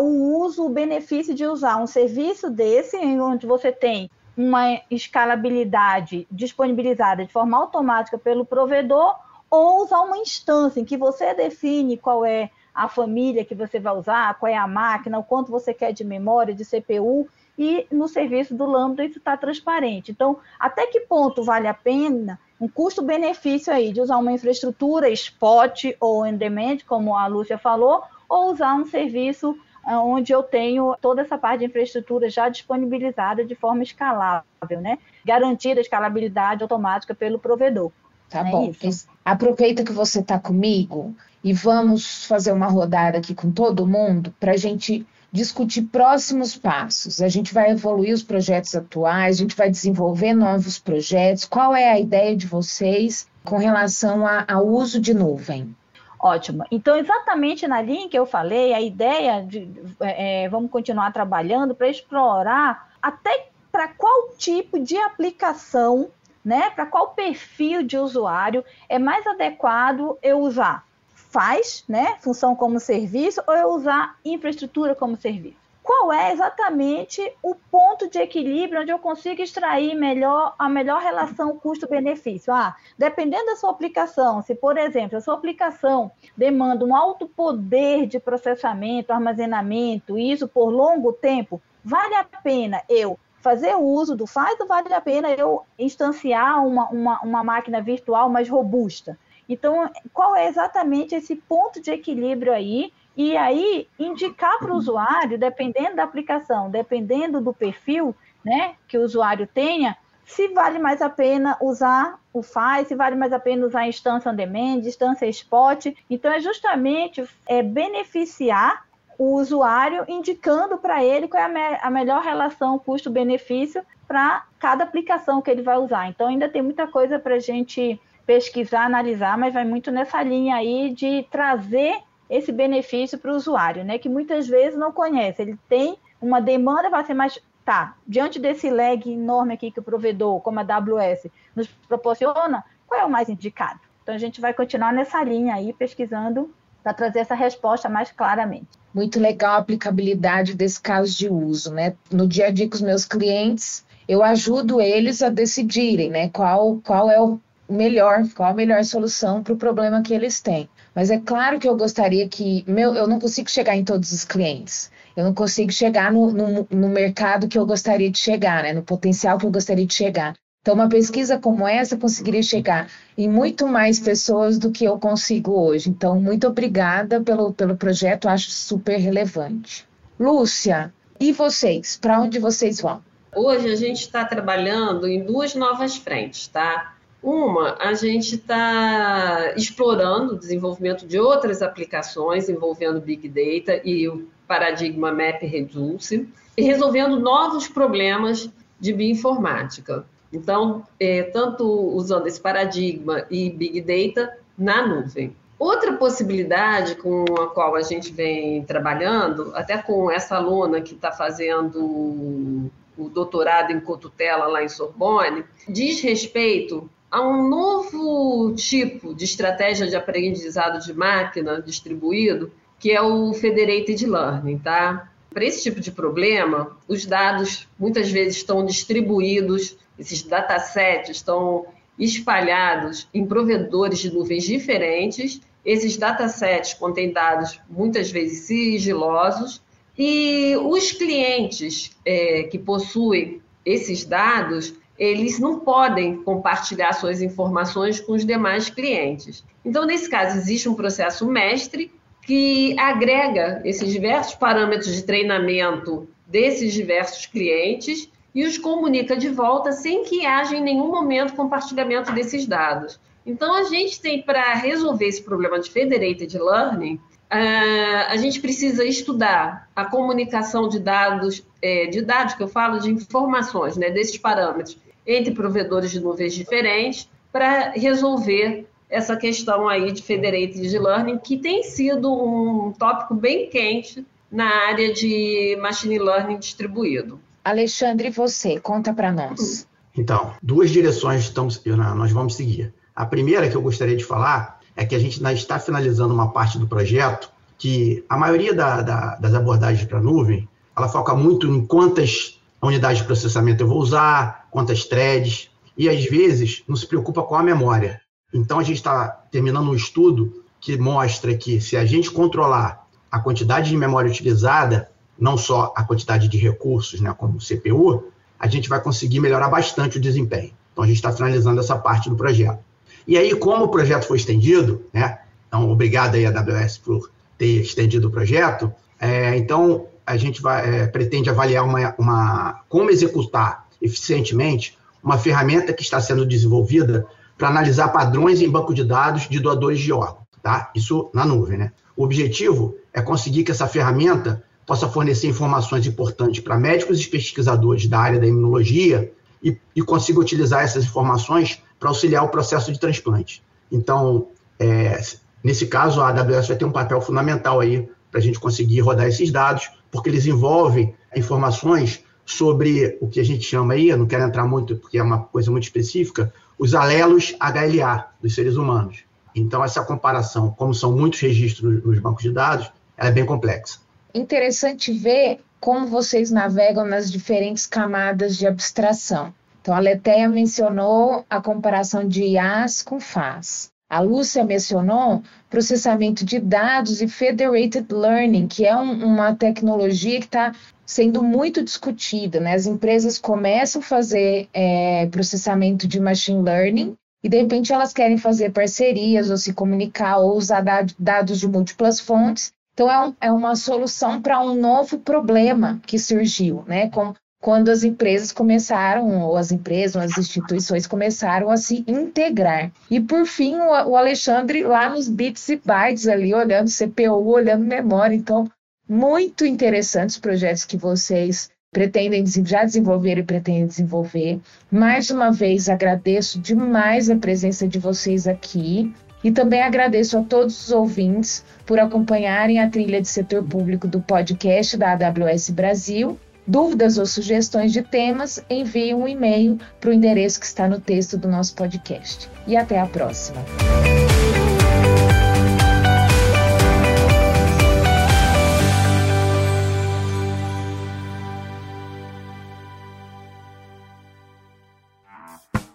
o 0.00 0.44
uso, 0.44 0.66
o 0.66 0.68
benefício 0.68 1.34
de 1.34 1.46
usar 1.46 1.76
um 1.76 1.86
serviço 1.86 2.50
desse, 2.50 2.96
onde 2.96 3.46
você 3.46 3.70
tem 3.70 4.10
uma 4.36 4.80
escalabilidade 4.90 6.26
disponibilizada 6.30 7.24
de 7.24 7.32
forma 7.32 7.56
automática 7.56 8.18
pelo 8.18 8.44
provedor, 8.44 9.16
ou 9.50 9.82
usar 9.82 10.00
uma 10.00 10.18
instância 10.18 10.80
em 10.80 10.84
que 10.84 10.96
você 10.96 11.32
define 11.34 11.96
qual 11.96 12.24
é 12.24 12.50
a 12.74 12.88
família 12.88 13.44
que 13.44 13.54
você 13.54 13.80
vai 13.80 13.96
usar, 13.96 14.38
qual 14.38 14.50
é 14.50 14.56
a 14.56 14.66
máquina, 14.66 15.18
o 15.18 15.24
quanto 15.24 15.50
você 15.50 15.74
quer 15.74 15.92
de 15.92 16.04
memória, 16.04 16.54
de 16.54 16.64
CPU, 16.64 17.28
e 17.58 17.86
no 17.90 18.06
serviço 18.06 18.54
do 18.54 18.64
Lambda 18.64 19.04
isso 19.04 19.18
está 19.18 19.36
transparente. 19.36 20.12
Então, 20.12 20.38
até 20.60 20.86
que 20.86 21.00
ponto 21.00 21.42
vale 21.42 21.66
a 21.66 21.74
pena 21.74 22.38
um 22.60 22.68
custo-benefício 22.68 23.72
aí 23.72 23.92
de 23.92 24.00
usar 24.00 24.18
uma 24.18 24.32
infraestrutura 24.32 25.08
spot 25.10 25.84
ou 26.00 26.24
on 26.24 26.34
demand, 26.34 26.78
como 26.86 27.14
a 27.14 27.26
Lúcia 27.26 27.58
falou, 27.58 28.02
ou 28.28 28.52
usar 28.52 28.74
um 28.74 28.84
serviço 28.84 29.56
ah, 29.84 30.02
onde 30.02 30.32
eu 30.32 30.42
tenho 30.42 30.94
toda 31.00 31.22
essa 31.22 31.38
parte 31.38 31.60
de 31.60 31.66
infraestrutura 31.66 32.28
já 32.28 32.48
disponibilizada 32.48 33.44
de 33.44 33.54
forma 33.54 33.82
escalável, 33.82 34.80
né? 34.80 34.98
Garantida 35.24 35.80
a 35.80 35.82
escalabilidade 35.82 36.62
automática 36.62 37.14
pelo 37.14 37.38
provedor. 37.38 37.90
Tá 38.28 38.46
é 38.46 38.50
bom. 38.50 38.72
Isso? 38.82 39.08
Aproveita 39.24 39.84
que 39.84 39.92
você 39.92 40.20
está 40.20 40.38
comigo 40.38 41.14
e 41.42 41.52
vamos 41.52 42.26
fazer 42.26 42.52
uma 42.52 42.66
rodada 42.66 43.18
aqui 43.18 43.34
com 43.34 43.50
todo 43.50 43.86
mundo 43.86 44.34
para 44.38 44.52
a 44.52 44.56
gente 44.56 45.06
discutir 45.32 45.82
próximos 45.82 46.56
passos. 46.56 47.20
A 47.20 47.28
gente 47.28 47.52
vai 47.52 47.70
evoluir 47.70 48.14
os 48.14 48.22
projetos 48.22 48.74
atuais, 48.74 49.36
a 49.36 49.38
gente 49.38 49.56
vai 49.56 49.70
desenvolver 49.70 50.34
novos 50.34 50.78
projetos. 50.78 51.44
Qual 51.44 51.74
é 51.74 51.90
a 51.90 52.00
ideia 52.00 52.36
de 52.36 52.46
vocês 52.46 53.28
com 53.44 53.58
relação 53.58 54.24
ao 54.26 54.66
uso 54.66 55.00
de 55.00 55.12
nuvem? 55.12 55.74
Ótimo. 56.20 56.64
Então, 56.70 56.96
exatamente 56.96 57.66
na 57.68 57.80
linha 57.80 58.08
que 58.08 58.18
eu 58.18 58.26
falei, 58.26 58.74
a 58.74 58.80
ideia 58.80 59.40
de 59.42 59.70
é, 60.00 60.44
é 60.44 60.48
vamos 60.48 60.70
continuar 60.70 61.12
trabalhando 61.12 61.74
para 61.74 61.88
explorar 61.88 62.90
até 63.00 63.48
para 63.70 63.86
qual 63.88 64.30
tipo 64.36 64.80
de 64.80 64.96
aplicação, 64.96 66.10
né? 66.44 66.70
Para 66.70 66.86
qual 66.86 67.10
perfil 67.10 67.84
de 67.84 67.96
usuário 67.96 68.64
é 68.88 68.98
mais 68.98 69.24
adequado 69.26 70.18
eu 70.20 70.40
usar 70.40 70.87
faz, 71.30 71.84
né, 71.88 72.16
função 72.20 72.54
como 72.54 72.80
serviço, 72.80 73.42
ou 73.46 73.54
eu 73.54 73.68
usar 73.68 74.16
infraestrutura 74.24 74.94
como 74.94 75.16
serviço? 75.16 75.68
Qual 75.82 76.12
é 76.12 76.32
exatamente 76.32 77.32
o 77.42 77.54
ponto 77.54 78.10
de 78.10 78.18
equilíbrio 78.18 78.82
onde 78.82 78.90
eu 78.90 78.98
consigo 78.98 79.40
extrair 79.40 79.94
melhor 79.94 80.54
a 80.58 80.68
melhor 80.68 81.00
relação 81.00 81.56
custo-benefício? 81.56 82.52
Ah, 82.52 82.76
dependendo 82.98 83.46
da 83.46 83.56
sua 83.56 83.70
aplicação, 83.70 84.42
se 84.42 84.54
por 84.54 84.76
exemplo 84.76 85.16
a 85.16 85.20
sua 85.22 85.32
aplicação 85.32 86.10
demanda 86.36 86.84
um 86.84 86.94
alto 86.94 87.26
poder 87.26 88.06
de 88.06 88.20
processamento, 88.20 89.14
armazenamento, 89.14 90.18
isso 90.18 90.46
por 90.46 90.68
longo 90.68 91.10
tempo, 91.10 91.58
vale 91.82 92.16
a 92.16 92.24
pena 92.24 92.82
eu 92.86 93.18
fazer 93.40 93.74
o 93.74 93.80
uso 93.80 94.14
do 94.14 94.26
faz 94.26 94.60
ou 94.60 94.66
vale 94.66 94.92
a 94.92 95.00
pena 95.00 95.30
eu 95.30 95.62
instanciar 95.78 96.66
uma, 96.66 96.88
uma, 96.90 97.20
uma 97.22 97.42
máquina 97.42 97.80
virtual 97.80 98.28
mais 98.28 98.46
robusta? 98.46 99.18
Então, 99.48 99.90
qual 100.12 100.36
é 100.36 100.46
exatamente 100.46 101.14
esse 101.14 101.34
ponto 101.34 101.80
de 101.80 101.90
equilíbrio 101.90 102.52
aí? 102.52 102.92
E 103.16 103.36
aí, 103.36 103.88
indicar 103.98 104.58
para 104.58 104.72
o 104.72 104.76
usuário, 104.76 105.38
dependendo 105.38 105.96
da 105.96 106.04
aplicação, 106.04 106.70
dependendo 106.70 107.40
do 107.40 107.52
perfil 107.52 108.14
né, 108.44 108.74
que 108.86 108.98
o 108.98 109.02
usuário 109.02 109.46
tenha, 109.46 109.96
se 110.24 110.48
vale 110.48 110.78
mais 110.78 111.00
a 111.00 111.08
pena 111.08 111.56
usar 111.60 112.20
o 112.32 112.42
FAI, 112.42 112.84
se 112.84 112.94
vale 112.94 113.16
mais 113.16 113.32
a 113.32 113.40
pena 113.40 113.66
usar 113.66 113.80
a 113.80 113.88
instância 113.88 114.30
on 114.30 114.34
demand, 114.34 114.84
instância 114.84 115.26
spot. 115.26 115.86
Então, 116.08 116.30
é 116.30 116.38
justamente 116.38 117.26
é, 117.46 117.62
beneficiar 117.62 118.86
o 119.18 119.34
usuário, 119.34 120.04
indicando 120.06 120.76
para 120.76 121.02
ele 121.02 121.26
qual 121.26 121.42
é 121.42 121.46
a, 121.46 121.48
me 121.48 121.78
a 121.82 121.90
melhor 121.90 122.22
relação 122.22 122.78
custo-benefício 122.78 123.82
para 124.06 124.44
cada 124.60 124.84
aplicação 124.84 125.42
que 125.42 125.50
ele 125.50 125.62
vai 125.62 125.78
usar. 125.78 126.08
Então, 126.08 126.28
ainda 126.28 126.48
tem 126.48 126.62
muita 126.62 126.86
coisa 126.86 127.18
para 127.18 127.34
a 127.34 127.40
gente 127.40 128.00
pesquisar, 128.28 128.84
analisar, 128.84 129.38
mas 129.38 129.54
vai 129.54 129.64
muito 129.64 129.90
nessa 129.90 130.22
linha 130.22 130.56
aí 130.56 130.92
de 130.92 131.26
trazer 131.30 131.96
esse 132.28 132.52
benefício 132.52 133.16
para 133.16 133.32
o 133.32 133.34
usuário, 133.34 133.82
né? 133.82 133.98
Que 133.98 134.06
muitas 134.06 134.46
vezes 134.46 134.78
não 134.78 134.92
conhece. 134.92 135.40
Ele 135.40 135.58
tem 135.66 135.96
uma 136.20 136.38
demanda, 136.38 136.90
vai 136.90 137.02
ser 137.04 137.14
mais. 137.14 137.40
Tá, 137.64 137.96
diante 138.06 138.38
desse 138.38 138.70
lag 138.70 139.10
enorme 139.10 139.52
aqui 139.54 139.70
que 139.70 139.80
o 139.80 139.82
provedor, 139.82 140.40
como 140.40 140.58
a 140.58 140.62
AWS, 140.62 141.26
nos 141.54 141.68
proporciona, 141.86 142.64
qual 142.86 143.00
é 143.00 143.04
o 143.04 143.10
mais 143.10 143.28
indicado? 143.28 143.80
Então 144.02 144.14
a 144.14 144.18
gente 144.18 144.40
vai 144.40 144.54
continuar 144.54 144.92
nessa 144.92 145.22
linha 145.22 145.54
aí, 145.54 145.72
pesquisando 145.72 146.50
para 146.82 146.94
trazer 146.94 147.20
essa 147.20 147.34
resposta 147.34 147.88
mais 147.88 148.10
claramente. 148.10 148.68
Muito 148.94 149.20
legal 149.20 149.52
a 149.52 149.58
aplicabilidade 149.58 150.54
desse 150.54 150.80
caso 150.80 151.16
de 151.16 151.28
uso, 151.28 151.72
né? 151.72 151.94
No 152.10 152.26
dia 152.26 152.46
a 152.46 152.50
dia 152.50 152.68
com 152.68 152.74
os 152.74 152.82
meus 152.82 153.04
clientes, 153.04 153.84
eu 154.06 154.22
ajudo 154.22 154.80
eles 154.80 155.22
a 155.22 155.28
decidirem, 155.28 156.10
né? 156.10 156.30
Qual, 156.30 156.80
qual 156.82 157.10
é 157.10 157.20
o 157.20 157.38
melhor, 157.68 158.22
qual 158.34 158.50
a 158.50 158.54
melhor 158.54 158.84
solução 158.84 159.42
para 159.42 159.52
o 159.52 159.56
problema 159.56 160.02
que 160.02 160.14
eles 160.14 160.40
têm. 160.40 160.68
Mas 160.94 161.10
é 161.10 161.18
claro 161.18 161.58
que 161.58 161.68
eu 161.68 161.76
gostaria 161.76 162.28
que. 162.28 162.64
Meu, 162.66 162.94
eu 162.94 163.06
não 163.06 163.20
consigo 163.20 163.50
chegar 163.50 163.76
em 163.76 163.84
todos 163.84 164.12
os 164.12 164.24
clientes. 164.24 164.90
Eu 165.16 165.24
não 165.24 165.34
consigo 165.34 165.72
chegar 165.72 166.12
no, 166.12 166.30
no, 166.30 166.66
no 166.70 166.88
mercado 166.88 167.48
que 167.48 167.58
eu 167.58 167.66
gostaria 167.66 168.10
de 168.10 168.18
chegar, 168.18 168.62
né? 168.62 168.72
no 168.72 168.82
potencial 168.82 169.36
que 169.36 169.46
eu 169.46 169.50
gostaria 169.50 169.86
de 169.86 169.94
chegar. 169.94 170.34
Então, 170.60 170.74
uma 170.74 170.88
pesquisa 170.88 171.38
como 171.38 171.66
essa 171.66 171.96
conseguiria 171.96 172.42
chegar 172.42 172.88
em 173.16 173.28
muito 173.28 173.66
mais 173.66 173.98
pessoas 173.98 174.58
do 174.58 174.70
que 174.70 174.84
eu 174.84 174.98
consigo 174.98 175.52
hoje. 175.52 175.88
Então, 175.88 176.20
muito 176.20 176.46
obrigada 176.46 177.20
pelo, 177.20 177.52
pelo 177.52 177.76
projeto, 177.76 178.28
acho 178.28 178.50
super 178.50 178.98
relevante. 178.98 179.86
Lúcia, 180.20 180.92
e 181.18 181.32
vocês? 181.32 181.96
Para 181.96 182.20
onde 182.20 182.38
vocês 182.38 182.80
vão? 182.80 183.02
Hoje 183.34 183.70
a 183.70 183.76
gente 183.76 184.02
está 184.02 184.24
trabalhando 184.24 185.06
em 185.06 185.22
duas 185.22 185.54
novas 185.54 185.96
frentes, 185.96 186.48
tá? 186.48 186.97
Uma, 187.22 187.76
a 187.80 187.94
gente 187.94 188.36
está 188.36 189.52
explorando 189.56 190.34
o 190.34 190.38
desenvolvimento 190.38 191.06
de 191.06 191.18
outras 191.18 191.62
aplicações 191.62 192.48
envolvendo 192.48 193.00
Big 193.00 193.28
Data 193.28 193.80
e 193.84 194.08
o 194.08 194.28
paradigma 194.46 195.12
Map 195.12 195.42
Reduce, 195.42 196.28
e 196.56 196.62
resolvendo 196.62 197.18
novos 197.18 197.68
problemas 197.68 198.48
de 198.80 198.92
bioinformática. 198.92 200.06
Então, 200.32 200.84
é, 200.98 201.22
tanto 201.24 201.64
usando 201.66 202.26
esse 202.26 202.40
paradigma 202.40 203.24
e 203.30 203.50
Big 203.50 203.80
Data 203.80 204.38
na 204.56 204.86
nuvem. 204.86 205.34
Outra 205.58 205.94
possibilidade 205.94 206.94
com 206.94 207.24
a 207.40 207.48
qual 207.48 207.74
a 207.74 207.82
gente 207.82 208.12
vem 208.12 208.62
trabalhando, 208.64 209.50
até 209.54 209.76
com 209.76 210.10
essa 210.10 210.36
aluna 210.36 210.80
que 210.80 210.94
está 210.94 211.10
fazendo 211.10 212.70
o 212.96 213.08
doutorado 213.08 213.72
em 213.72 213.80
cotutela 213.80 214.46
lá 214.46 214.62
em 214.62 214.68
Sorbonne, 214.68 215.44
diz 215.68 216.00
respeito 216.00 216.88
a 217.10 217.26
um 217.26 217.48
novo 217.48 218.54
tipo 218.54 219.14
de 219.14 219.24
estratégia 219.24 219.86
de 219.86 219.96
aprendizado 219.96 220.84
de 220.84 220.92
máquina 220.92 221.60
distribuído, 221.60 222.52
que 222.78 222.92
é 222.92 223.00
o 223.00 223.32
Federated 223.32 224.06
Learning, 224.06 224.58
tá? 224.58 225.10
Para 225.30 225.44
esse 225.44 225.62
tipo 225.62 225.80
de 225.80 225.90
problema, 225.90 226.76
os 226.86 227.06
dados 227.06 227.68
muitas 227.78 228.10
vezes 228.10 228.36
estão 228.36 228.64
distribuídos, 228.64 229.76
esses 229.98 230.22
datasets 230.22 231.16
estão 231.16 231.66
espalhados 231.98 233.08
em 233.12 233.26
provedores 233.26 233.98
de 233.98 234.12
nuvens 234.12 234.44
diferentes. 234.44 235.40
Esses 235.64 235.96
datasets 235.96 236.74
contêm 236.74 237.12
dados 237.12 237.60
muitas 237.68 238.10
vezes 238.10 238.46
sigilosos 238.46 239.60
e 239.98 240.56
os 240.56 240.92
clientes 240.92 241.90
é, 242.04 242.44
que 242.44 242.58
possuem 242.58 243.42
esses 243.66 244.04
dados 244.04 244.74
eles 244.98 245.38
não 245.38 245.60
podem 245.60 246.22
compartilhar 246.22 246.92
suas 246.92 247.22
informações 247.22 248.00
com 248.00 248.12
os 248.12 248.26
demais 248.26 248.68
clientes. 248.68 249.44
Então, 249.64 249.86
nesse 249.86 250.10
caso, 250.10 250.36
existe 250.36 250.68
um 250.68 250.74
processo 250.74 251.26
mestre 251.26 251.92
que 252.26 252.78
agrega 252.78 253.62
esses 253.64 253.90
diversos 253.90 254.34
parâmetros 254.34 254.94
de 254.94 255.02
treinamento 255.04 256.08
desses 256.26 256.72
diversos 256.74 257.26
clientes 257.26 258.10
e 258.34 258.44
os 258.44 258.58
comunica 258.58 259.16
de 259.16 259.28
volta 259.28 259.72
sem 259.72 260.04
que 260.04 260.26
haja 260.26 260.56
em 260.56 260.62
nenhum 260.62 260.90
momento 260.90 261.34
compartilhamento 261.34 262.12
desses 262.12 262.44
dados. 262.44 263.00
Então, 263.24 263.54
a 263.54 263.64
gente 263.64 264.00
tem 264.00 264.20
para 264.20 264.54
resolver 264.54 265.06
esse 265.06 265.22
problema 265.22 265.60
de 265.60 265.70
federated 265.70 266.36
learning, 266.36 266.98
Uh, 267.30 268.08
a 268.08 268.16
gente 268.16 268.40
precisa 268.40 268.82
estudar 268.86 269.68
a 269.76 269.84
comunicação 269.84 270.66
de 270.66 270.78
dados, 270.78 271.46
é, 271.60 271.86
de 271.86 272.00
dados 272.00 272.32
que 272.32 272.42
eu 272.42 272.48
falo, 272.48 272.80
de 272.80 272.90
informações, 272.90 273.76
né, 273.76 273.90
desses 273.90 274.16
parâmetros, 274.16 274.78
entre 275.08 275.32
provedores 275.32 275.90
de 275.90 276.00
nuvens 276.00 276.34
diferentes, 276.34 277.08
para 277.32 277.70
resolver 277.70 278.66
essa 278.90 279.16
questão 279.16 279.66
aí 279.66 279.90
de 279.90 280.02
federated 280.02 280.78
learning, 280.78 281.18
que 281.18 281.38
tem 281.38 281.62
sido 281.62 282.12
um 282.12 282.72
tópico 282.72 283.14
bem 283.14 283.48
quente 283.48 284.06
na 284.30 284.46
área 284.66 284.92
de 284.92 285.58
machine 285.60 285.98
learning 285.98 286.38
distribuído. 286.38 287.18
Alexandre, 287.42 288.10
você, 288.10 288.60
conta 288.60 288.92
para 288.92 289.10
nós. 289.10 289.66
Então, 289.96 290.32
duas 290.42 290.70
direções 290.70 291.22
estamos, 291.22 291.62
nós 291.64 292.12
vamos 292.12 292.34
seguir. 292.34 292.72
A 292.94 293.06
primeira 293.06 293.48
que 293.48 293.56
eu 293.56 293.62
gostaria 293.62 293.96
de 293.96 294.04
falar 294.04 294.60
é 294.76 294.84
que 294.84 294.94
a 294.94 294.98
gente 294.98 295.16
ainda 295.16 295.32
está 295.32 295.58
finalizando 295.58 296.12
uma 296.12 296.30
parte 296.30 296.58
do 296.58 296.66
projeto 296.66 297.30
que 297.56 298.04
a 298.08 298.16
maioria 298.16 298.54
da, 298.54 298.82
da, 298.82 299.16
das 299.16 299.34
abordagens 299.34 299.84
para 299.88 299.98
a 299.98 300.02
nuvem, 300.02 300.48
ela 300.76 300.88
foca 300.88 301.14
muito 301.14 301.46
em 301.48 301.66
quantas 301.66 302.37
unidades 302.62 302.98
de 302.98 303.04
processamento 303.04 303.62
eu 303.62 303.68
vou 303.68 303.78
usar, 303.78 304.48
quantas 304.50 304.84
threads, 304.84 305.50
e 305.76 305.88
às 305.88 306.04
vezes 306.04 306.62
não 306.66 306.74
se 306.74 306.86
preocupa 306.86 307.22
com 307.22 307.34
a 307.34 307.42
memória. 307.42 308.00
Então 308.34 308.58
a 308.58 308.62
gente 308.62 308.76
está 308.76 309.08
terminando 309.30 309.70
um 309.70 309.74
estudo 309.74 310.42
que 310.60 310.76
mostra 310.76 311.34
que 311.36 311.60
se 311.60 311.76
a 311.76 311.84
gente 311.84 312.10
controlar 312.10 312.86
a 313.10 313.20
quantidade 313.20 313.70
de 313.70 313.76
memória 313.76 314.10
utilizada, 314.10 314.90
não 315.18 315.36
só 315.36 315.72
a 315.76 315.84
quantidade 315.84 316.28
de 316.28 316.36
recursos, 316.36 317.00
né, 317.00 317.14
como 317.16 317.38
CPU, 317.38 318.04
a 318.38 318.46
gente 318.46 318.68
vai 318.68 318.80
conseguir 318.80 319.20
melhorar 319.20 319.48
bastante 319.48 319.98
o 319.98 320.00
desempenho. 320.00 320.52
Então 320.72 320.84
a 320.84 320.86
gente 320.86 320.96
está 320.96 321.12
finalizando 321.12 321.60
essa 321.60 321.76
parte 321.76 322.08
do 322.10 322.16
projeto. 322.16 322.60
E 323.06 323.16
aí, 323.16 323.34
como 323.34 323.64
o 323.64 323.68
projeto 323.68 324.06
foi 324.06 324.18
estendido, 324.18 324.84
né? 324.92 325.18
Então, 325.48 325.70
obrigado 325.70 326.14
aí 326.14 326.26
a 326.26 326.28
AWS 326.28 326.78
por 326.78 327.10
ter 327.38 327.62
estendido 327.62 328.08
o 328.08 328.10
projeto. 328.10 328.70
É, 329.00 329.34
então, 329.36 329.86
a 330.08 330.16
gente 330.16 330.40
vai, 330.40 330.82
é, 330.82 330.86
pretende 330.86 331.28
avaliar 331.28 331.64
uma, 331.64 331.94
uma, 331.98 332.60
como 332.68 332.90
executar 332.90 333.66
eficientemente 333.80 334.76
uma 335.04 335.18
ferramenta 335.18 335.72
que 335.72 335.82
está 335.82 336.00
sendo 336.00 336.24
desenvolvida 336.24 337.06
para 337.36 337.48
analisar 337.48 337.88
padrões 337.88 338.40
em 338.40 338.50
banco 338.50 338.72
de 338.74 338.82
dados 338.82 339.28
de 339.28 339.38
doadores 339.38 339.78
de 339.78 339.92
órgãos, 339.92 340.24
tá? 340.42 340.70
Isso 340.74 341.10
na 341.14 341.24
nuvem, 341.24 341.58
né? 341.58 341.72
O 341.96 342.04
objetivo 342.04 342.74
é 342.92 343.02
conseguir 343.02 343.44
que 343.44 343.52
essa 343.52 343.66
ferramenta 343.66 344.42
possa 344.66 344.88
fornecer 344.88 345.28
informações 345.28 345.86
importantes 345.86 346.40
para 346.40 346.58
médicos 346.58 347.00
e 347.00 347.06
pesquisadores 347.06 347.86
da 347.86 347.98
área 347.98 348.18
da 348.18 348.26
imunologia 348.26 349.12
e, 349.42 349.56
e 349.76 349.82
consiga 349.82 350.20
utilizar 350.20 350.64
essas 350.64 350.84
informações 350.84 351.62
para 351.78 351.90
auxiliar 351.90 352.24
o 352.24 352.28
processo 352.28 352.72
de 352.72 352.80
transplante. 352.80 353.42
Então, 353.70 354.28
é, 354.58 355.00
nesse 355.44 355.66
caso, 355.66 356.00
a 356.00 356.08
AWS 356.08 356.48
vai 356.48 356.56
ter 356.56 356.64
um 356.64 356.72
papel 356.72 357.00
fundamental 357.00 357.60
aí 357.60 357.88
para 358.10 358.20
a 358.20 358.22
gente 358.22 358.40
conseguir 358.40 358.80
rodar 358.80 359.06
esses 359.06 359.30
dados, 359.30 359.70
porque 359.90 360.08
eles 360.08 360.26
envolvem 360.26 360.94
informações 361.14 362.04
sobre 362.24 362.98
o 363.00 363.08
que 363.08 363.20
a 363.20 363.24
gente 363.24 363.42
chama 363.44 363.72
aí, 363.72 363.88
eu 363.88 363.96
não 363.96 364.06
quero 364.06 364.24
entrar 364.24 364.46
muito 364.46 364.76
porque 364.76 364.98
é 364.98 365.02
uma 365.02 365.20
coisa 365.24 365.50
muito 365.50 365.64
específica, 365.64 366.32
os 366.58 366.74
alelos 366.74 367.34
HLA 367.40 368.06
dos 368.20 368.34
seres 368.34 368.56
humanos. 368.56 369.04
Então, 369.34 369.64
essa 369.64 369.82
comparação, 369.82 370.50
como 370.50 370.74
são 370.74 370.92
muitos 370.92 371.20
registros 371.20 371.82
nos 371.84 371.98
bancos 371.98 372.22
de 372.22 372.30
dados, 372.30 372.70
ela 372.96 373.08
é 373.08 373.12
bem 373.12 373.24
complexa. 373.24 373.78
Interessante 374.12 374.92
ver 374.92 375.40
como 375.60 375.86
vocês 375.86 376.30
navegam 376.30 376.84
nas 376.84 377.10
diferentes 377.10 377.66
camadas 377.66 378.36
de 378.36 378.46
abstração. 378.46 379.32
Então, 379.62 379.74
a 379.74 379.78
Letéia 379.78 380.28
mencionou 380.28 381.24
a 381.28 381.40
comparação 381.40 382.06
de 382.06 382.22
IAS 382.22 382.82
com 382.82 383.00
FAS. 383.00 383.70
A 383.88 384.00
Lúcia 384.00 384.44
mencionou 384.44 385.22
processamento 385.48 386.24
de 386.24 386.38
dados 386.38 387.00
e 387.00 387.08
federated 387.08 387.86
learning, 387.90 388.46
que 388.46 388.66
é 388.66 388.76
um, 388.76 389.04
uma 389.04 389.34
tecnologia 389.34 390.18
que 390.18 390.26
está 390.26 390.54
sendo 390.84 391.22
muito 391.22 391.62
discutida. 391.62 392.38
Né? 392.38 392.54
As 392.54 392.66
empresas 392.66 393.18
começam 393.18 393.80
a 393.80 393.84
fazer 393.84 394.48
é, 394.52 395.06
processamento 395.06 395.88
de 395.88 395.98
machine 395.98 396.42
learning 396.42 396.94
e, 397.22 397.28
de 397.28 397.38
repente, 397.40 397.72
elas 397.72 397.92
querem 397.92 398.18
fazer 398.18 398.52
parcerias 398.52 399.30
ou 399.30 399.36
se 399.36 399.52
comunicar 399.52 400.18
ou 400.18 400.36
usar 400.36 400.62
dados 400.98 401.40
de 401.40 401.48
múltiplas 401.48 401.98
fontes. 401.98 402.52
Então, 402.74 402.90
é, 402.90 403.06
um, 403.06 403.14
é 403.22 403.32
uma 403.32 403.56
solução 403.56 404.20
para 404.20 404.40
um 404.40 404.54
novo 404.54 404.98
problema 404.98 405.80
que 405.86 405.98
surgiu, 405.98 406.62
né? 406.66 406.88
Com 406.90 407.12
quando 407.40 407.68
as 407.68 407.84
empresas 407.84 408.32
começaram, 408.32 409.22
ou 409.22 409.36
as 409.36 409.52
empresas, 409.52 409.94
ou 409.94 410.02
as 410.02 410.18
instituições 410.18 410.86
começaram 410.86 411.50
a 411.50 411.56
se 411.56 411.84
integrar. 411.86 412.72
E 412.90 413.00
por 413.00 413.24
fim, 413.26 413.56
o, 413.56 413.96
Alexandre 413.96 414.64
lá 414.64 414.90
nos 414.90 415.08
bits 415.08 415.48
e 415.48 415.56
bytes 415.56 416.08
ali, 416.08 416.34
olhando 416.34 416.68
CPU, 416.70 417.28
olhando 417.28 417.64
memória. 417.64 418.14
Então, 418.14 418.50
muito 418.88 419.46
interessantes 419.46 420.16
os 420.16 420.20
projetos 420.20 420.64
que 420.64 420.76
vocês 420.76 421.50
pretendem 421.70 422.24
já 422.26 422.64
desenvolver 422.64 423.18
e 423.18 423.22
pretendem 423.22 423.66
desenvolver. 423.66 424.40
Mais 424.70 425.10
uma 425.10 425.30
vez, 425.30 425.68
agradeço 425.68 426.40
demais 426.40 427.08
a 427.08 427.16
presença 427.16 427.68
de 427.68 427.78
vocês 427.78 428.26
aqui. 428.26 428.92
E 429.22 429.32
também 429.32 429.60
agradeço 429.62 430.16
a 430.16 430.22
todos 430.22 430.66
os 430.66 430.72
ouvintes 430.72 431.44
por 431.66 431.78
acompanharem 431.78 432.60
a 432.60 432.70
trilha 432.70 433.00
de 433.00 433.08
setor 433.08 433.42
público 433.42 433.88
do 433.88 434.00
podcast 434.00 434.76
da 434.76 434.92
AWS 434.92 435.50
Brasil 435.50 436.18
Dúvidas 436.48 436.96
ou 436.96 437.04
sugestões 437.04 437.74
de 437.74 437.82
temas, 437.82 438.42
envie 438.48 438.94
um 438.94 439.06
e-mail 439.06 439.58
para 439.78 439.90
o 439.90 439.92
endereço 439.92 440.40
que 440.40 440.46
está 440.46 440.66
no 440.66 440.80
texto 440.80 441.18
do 441.18 441.28
nosso 441.28 441.54
podcast. 441.54 442.26
E 442.46 442.56
até 442.56 442.80
a 442.80 442.86
próxima. 442.86 443.44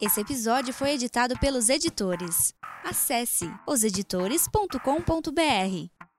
Esse 0.01 0.19
episódio 0.19 0.73
foi 0.73 0.89
editado 0.89 1.37
pelos 1.39 1.69
editores. 1.69 2.53
Acesse 2.83 3.49
oseditores.com.br. 3.65 6.12